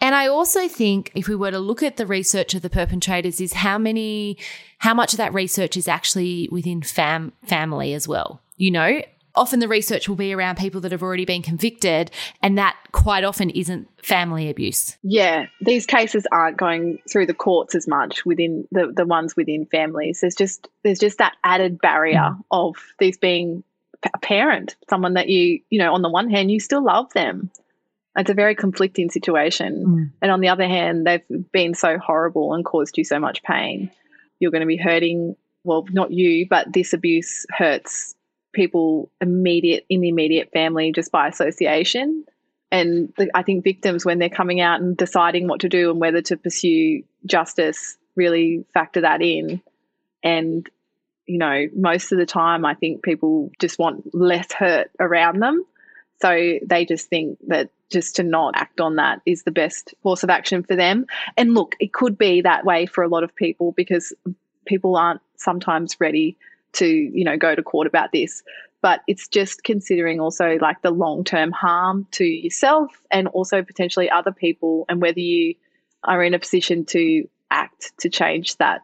[0.00, 3.40] And I also think if we were to look at the research of the perpetrators,
[3.40, 4.36] is how many,
[4.78, 8.40] how much of that research is actually within fam family as well.
[8.56, 9.00] You know,
[9.34, 12.10] often the research will be around people that have already been convicted,
[12.42, 14.96] and that quite often isn't family abuse.
[15.02, 19.66] Yeah, these cases aren't going through the courts as much within the, the ones within
[19.66, 20.20] families.
[20.20, 22.40] There's just there's just that added barrier mm.
[22.50, 23.64] of these being
[24.12, 27.50] a parent, someone that you you know on the one hand you still love them.
[28.16, 30.12] It's a very conflicting situation, mm.
[30.22, 33.90] and on the other hand, they've been so horrible and caused you so much pain.
[34.38, 38.14] You're going to be hurting well, not you, but this abuse hurts
[38.52, 42.24] people immediate in the immediate family just by association.
[42.70, 46.00] And the, I think victims, when they're coming out and deciding what to do and
[46.00, 49.62] whether to pursue justice, really factor that in.
[50.22, 50.68] And,
[51.26, 55.64] you know, most of the time, I think people just want less hurt around them.
[56.20, 60.22] So they just think that just to not act on that is the best course
[60.22, 61.06] of action for them.
[61.36, 64.12] And look, it could be that way for a lot of people because
[64.66, 66.36] people aren't sometimes ready
[66.74, 68.42] to you know go to court about this
[68.82, 74.10] but it's just considering also like the long term harm to yourself and also potentially
[74.10, 75.54] other people and whether you
[76.02, 78.82] are in a position to act to change that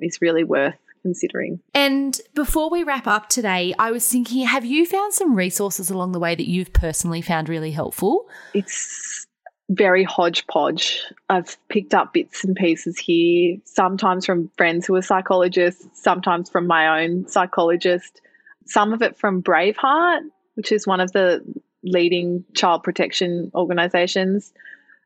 [0.00, 1.60] is really worth considering.
[1.74, 6.12] And before we wrap up today, I was thinking have you found some resources along
[6.12, 8.28] the way that you've personally found really helpful?
[8.54, 9.26] It's
[9.70, 11.02] very hodgepodge.
[11.28, 16.66] I've picked up bits and pieces here, sometimes from friends who are psychologists, sometimes from
[16.66, 18.20] my own psychologist,
[18.66, 20.22] some of it from Braveheart,
[20.54, 21.42] which is one of the
[21.82, 24.52] leading child protection organizations.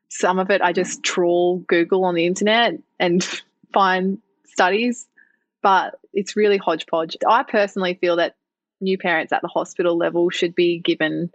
[0.09, 3.23] Some of it I just trawl Google on the internet and
[3.73, 5.07] find studies,
[5.67, 7.17] but it's really hodgepodge.
[7.27, 8.37] I personally feel that
[8.79, 11.29] new parents at the hospital level should be given,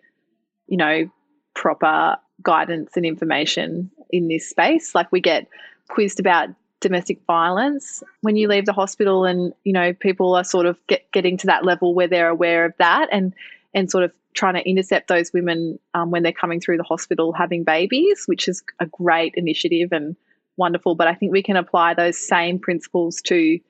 [0.66, 1.10] you know,
[1.54, 4.94] proper guidance and information in this space.
[4.94, 5.48] Like we get
[5.90, 6.48] quizzed about
[6.80, 11.02] domestic violence when you leave the hospital and you know people are sort of get,
[11.12, 13.34] getting to that level where they're aware of that and
[13.74, 17.32] and sort of trying to intercept those women um, when they're coming through the hospital
[17.32, 20.16] having babies which is a great initiative and
[20.56, 23.60] wonderful but i think we can apply those same principles to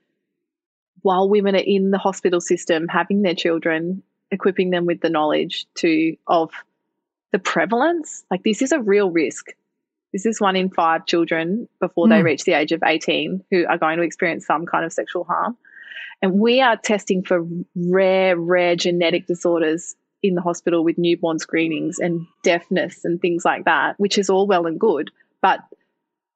[1.03, 5.67] while women are in the hospital system having their children equipping them with the knowledge
[5.75, 6.51] to of
[7.33, 9.47] the prevalence, like this is a real risk.
[10.13, 12.11] This is one in five children before mm.
[12.11, 12.27] they hmm.
[12.27, 15.57] reach the age of 18 who are going to experience some kind of sexual harm.
[16.21, 21.99] And we are testing for rare, rare genetic disorders in the hospital with newborn screenings
[21.99, 25.11] and deafness and things like that, which is all well and good.
[25.41, 25.61] But,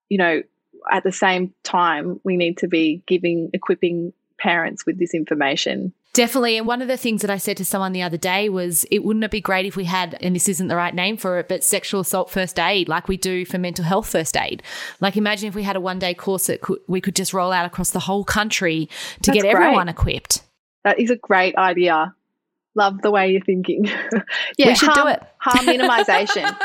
[0.09, 0.43] you know,
[0.91, 6.57] at the same time, we need to be giving, equipping parents with this information Definitely.
[6.57, 9.05] And one of the things that I said to someone the other day was it
[9.05, 11.47] wouldn't it be great if we had, and this isn't the right name for it,
[11.47, 14.63] but sexual assault first aid like we do for mental health first aid.
[14.99, 17.53] Like imagine if we had a one day course that could, we could just roll
[17.53, 18.89] out across the whole country
[19.21, 19.63] to That's get great.
[19.63, 20.43] everyone equipped.
[20.85, 22.15] That is a great idea.
[22.75, 23.85] Love the way you're thinking.
[24.57, 25.23] yeah, we should harm, do it.
[25.37, 26.57] harm minimization.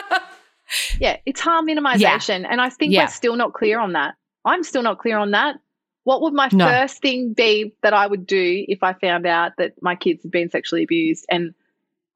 [1.02, 2.44] yeah, it's harm minimization.
[2.44, 2.48] Yeah.
[2.50, 3.04] And I think yeah.
[3.04, 4.16] we're still not clear on that.
[4.46, 5.58] I'm still not clear on that.
[6.04, 6.66] What would my no.
[6.66, 10.32] first thing be that I would do if I found out that my kids had
[10.32, 11.26] been sexually abused?
[11.30, 11.54] And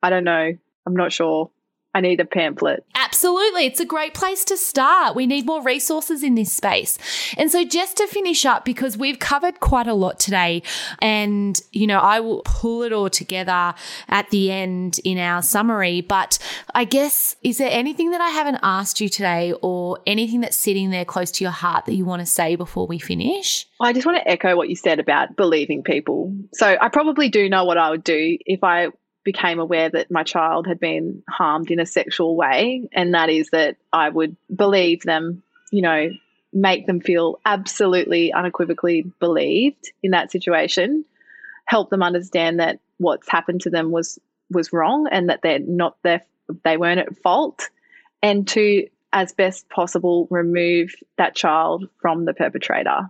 [0.01, 0.53] I don't know.
[0.85, 1.51] I'm not sure.
[1.95, 2.85] I need a pamphlet.
[2.93, 3.65] Absolutely.
[3.65, 5.15] It's a great place to start.
[5.15, 6.97] We need more resources in this space.
[7.37, 10.61] And so, just to finish up, because we've covered quite a lot today,
[10.99, 13.73] and, you know, I will pull it all together
[14.09, 16.01] at the end in our summary.
[16.01, 16.37] But
[16.73, 20.89] I guess, is there anything that I haven't asked you today or anything that's sitting
[20.89, 23.65] there close to your heart that you want to say before we finish?
[23.79, 26.35] I just want to echo what you said about believing people.
[26.55, 28.89] So, I probably do know what I would do if I
[29.25, 33.49] became aware that my child had been harmed in a sexual way, and that is
[33.49, 36.09] that I would believe them, you know,
[36.53, 41.03] make them feel absolutely unequivocally believed in that situation,
[41.65, 44.17] help them understand that what's happened to them was
[44.51, 46.21] was wrong and that they're not their
[46.63, 47.69] they weren't at fault,
[48.21, 53.09] and to as best possible remove that child from the perpetrator.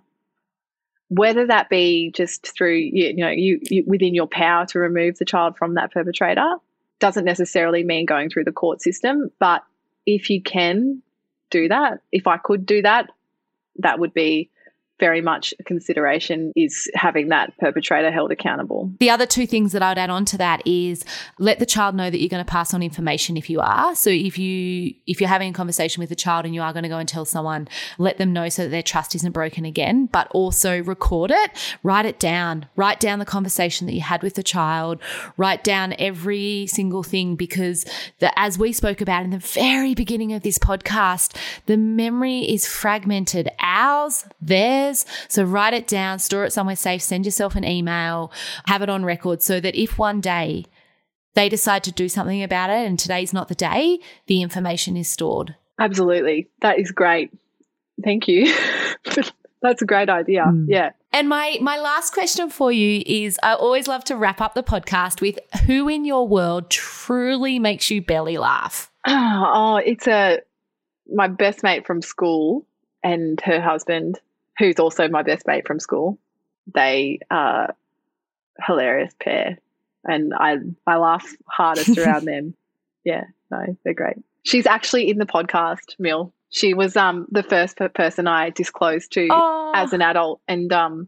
[1.10, 5.26] Whether that be just through you, know you, you within your power to remove the
[5.26, 6.56] child from that perpetrator
[7.00, 9.64] doesn't necessarily mean going through the court system but
[10.06, 11.02] if you can
[11.50, 13.10] do that if i could do that
[13.78, 14.50] that would be
[15.00, 18.92] very much a consideration is having that perpetrator held accountable.
[19.00, 21.04] The other two things that I would add on to that is
[21.38, 23.94] let the child know that you're going to pass on information if you are.
[23.96, 26.84] So if you if you're having a conversation with a child and you are going
[26.84, 27.68] to go and tell someone,
[27.98, 32.06] let them know so that their trust isn't broken again, but also record it, write
[32.06, 35.00] it down, write down the conversation that you had with the child,
[35.38, 37.86] write down every single thing because
[38.20, 41.36] the, as we spoke about in the very beginning of this podcast,
[41.66, 43.50] the memory is fragmented.
[43.60, 48.32] Ours, theirs so write it down, store it somewhere safe, send yourself an email,
[48.68, 50.66] have it on record so that if one day
[51.34, 55.08] they decide to do something about it and today's not the day, the information is
[55.08, 55.56] stored.
[55.80, 56.48] Absolutely.
[56.62, 57.32] That is great.
[58.04, 58.54] Thank you.
[59.62, 60.44] That's a great idea.
[60.46, 60.66] Mm.
[60.68, 60.92] Yeah.
[61.12, 64.64] And my my last question for you is I always love to wrap up the
[64.64, 68.92] podcast with who in your world truly makes you belly laugh?
[69.08, 70.40] Oh, it's a
[71.08, 72.66] my best mate from school
[73.04, 74.20] and her husband
[74.58, 76.18] who's also my best mate from school.
[76.74, 77.76] They are
[78.66, 79.60] hilarious pair,
[80.04, 82.56] and I I laugh hardest around them.
[83.04, 84.18] Yeah, no, they're great.
[84.44, 86.34] She's actually in the podcast, Mill.
[86.50, 89.72] She was um the first person I disclosed to oh.
[89.76, 91.08] as an adult, and um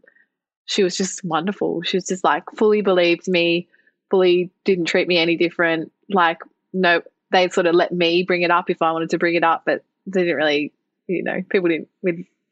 [0.66, 1.82] she was just wonderful.
[1.82, 3.68] She was just like fully believed me,
[4.10, 5.90] fully didn't treat me any different.
[6.08, 6.38] Like
[6.72, 9.44] no, they sort of let me bring it up if I wanted to bring it
[9.44, 10.72] up, but they didn't really,
[11.06, 11.88] you know, people didn't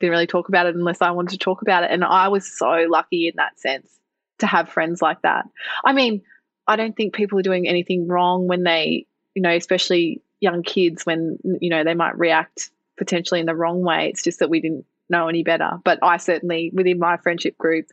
[0.01, 1.91] didn't really talk about it unless I wanted to talk about it.
[1.91, 3.91] And I was so lucky in that sense
[4.39, 5.47] to have friends like that.
[5.85, 6.23] I mean,
[6.67, 11.07] I don't think people are doing anything wrong when they, you know, especially young kids
[11.07, 14.09] when, you know, they might react potentially in the wrong way.
[14.09, 15.79] It's just that we didn't know any better.
[15.85, 17.87] But I certainly, within my friendship group,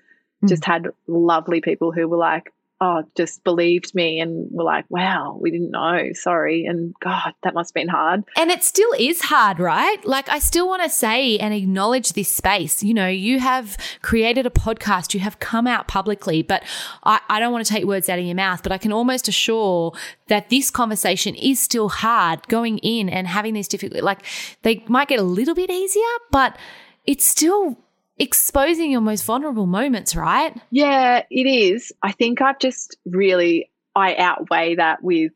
[0.43, 0.49] mm.
[0.49, 2.51] just had lovely people who were like,
[2.83, 6.09] oh, just believed me and were like, wow, we didn't know.
[6.13, 6.65] Sorry.
[6.65, 8.25] And God, that must have been hard.
[8.35, 10.03] And it still is hard, right?
[10.03, 12.83] Like, I still want to say and acknowledge this space.
[12.83, 16.63] You know, you have created a podcast, you have come out publicly, but
[17.05, 19.29] I, I don't want to take words out of your mouth, but I can almost
[19.29, 19.93] assure
[20.27, 24.19] that this conversation is still hard going in and having this difficult, like,
[24.63, 26.57] they might get a little bit easier, but
[27.05, 27.77] it's still
[28.17, 30.55] exposing your most vulnerable moments, right?
[30.69, 31.91] Yeah, it is.
[32.01, 35.31] I think I've just really, I outweigh that with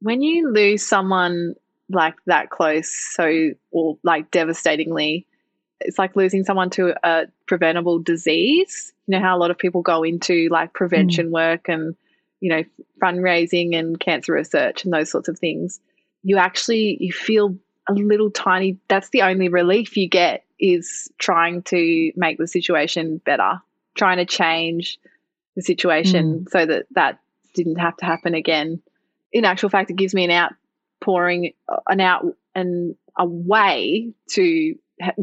[0.00, 1.54] when you lose someone
[1.88, 5.26] like that close, so, or like devastatingly,
[5.80, 8.92] it's like losing someone to a preventable disease.
[9.06, 11.32] You know how a lot of people go into like prevention mm.
[11.32, 11.94] work and,
[12.40, 12.64] you know,
[13.02, 15.80] fundraising and cancer research and those sorts of things.
[16.22, 17.56] You actually, you feel
[17.88, 23.18] a little tiny, that's the only relief you get is trying to make the situation
[23.18, 23.60] better,
[23.96, 24.98] trying to change
[25.56, 26.50] the situation mm.
[26.50, 27.18] so that that
[27.52, 28.80] didn't have to happen again.
[29.32, 31.52] In actual fact, it gives me an outpouring,
[31.88, 34.74] an out and a way to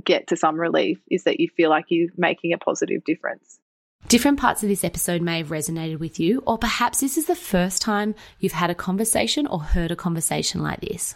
[0.04, 3.60] get to some relief is that you feel like you're making a positive difference.
[4.08, 7.36] Different parts of this episode may have resonated with you, or perhaps this is the
[7.36, 11.16] first time you've had a conversation or heard a conversation like this.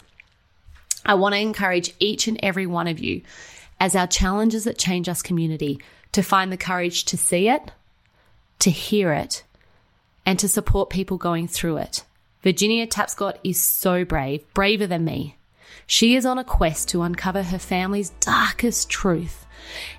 [1.05, 3.21] I want to encourage each and every one of you
[3.83, 5.77] as our challenges that change us community
[6.13, 7.69] to find the courage to see it,
[8.57, 9.43] to hear it,
[10.25, 12.05] and to support people going through it.
[12.43, 15.35] Virginia Tapscott is so brave, braver than me.
[15.85, 19.45] She is on a quest to uncover her family's darkest truth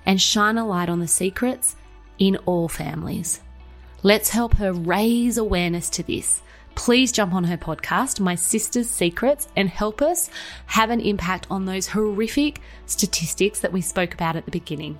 [0.03, 1.75] and shine a light on the secrets
[2.17, 3.39] in all families.
[4.01, 6.41] Let's help her raise awareness to this
[6.75, 10.29] please jump on her podcast, My Sister's Secrets, and help us
[10.67, 14.99] have an impact on those horrific statistics that we spoke about at the beginning.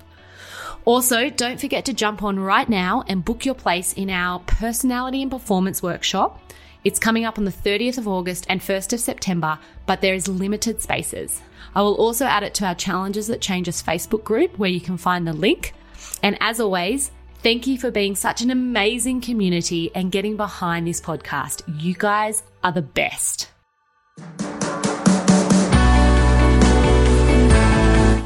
[0.84, 5.22] Also, don't forget to jump on right now and book your place in our personality
[5.22, 6.40] and performance workshop.
[6.84, 10.28] It's coming up on the 30th of August and 1st of September, but there is
[10.28, 11.42] limited spaces.
[11.74, 14.80] I will also add it to our Challenges That Change Us Facebook group where you
[14.80, 15.74] can find the link.
[16.22, 17.10] And as always,
[17.42, 21.62] Thank you for being such an amazing community and getting behind this podcast.
[21.80, 23.50] You guys are the best.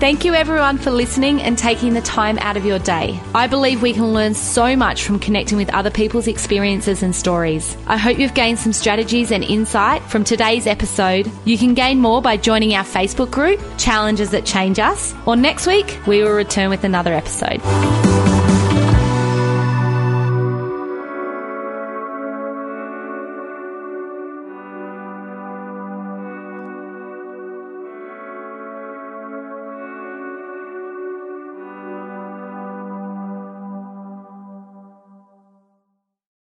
[0.00, 3.20] Thank you everyone for listening and taking the time out of your day.
[3.34, 7.76] I believe we can learn so much from connecting with other people's experiences and stories.
[7.86, 11.30] I hope you've gained some strategies and insight from today's episode.
[11.44, 15.66] You can gain more by joining our Facebook group, Challenges That Change Us, or next
[15.66, 17.60] week we will return with another episode.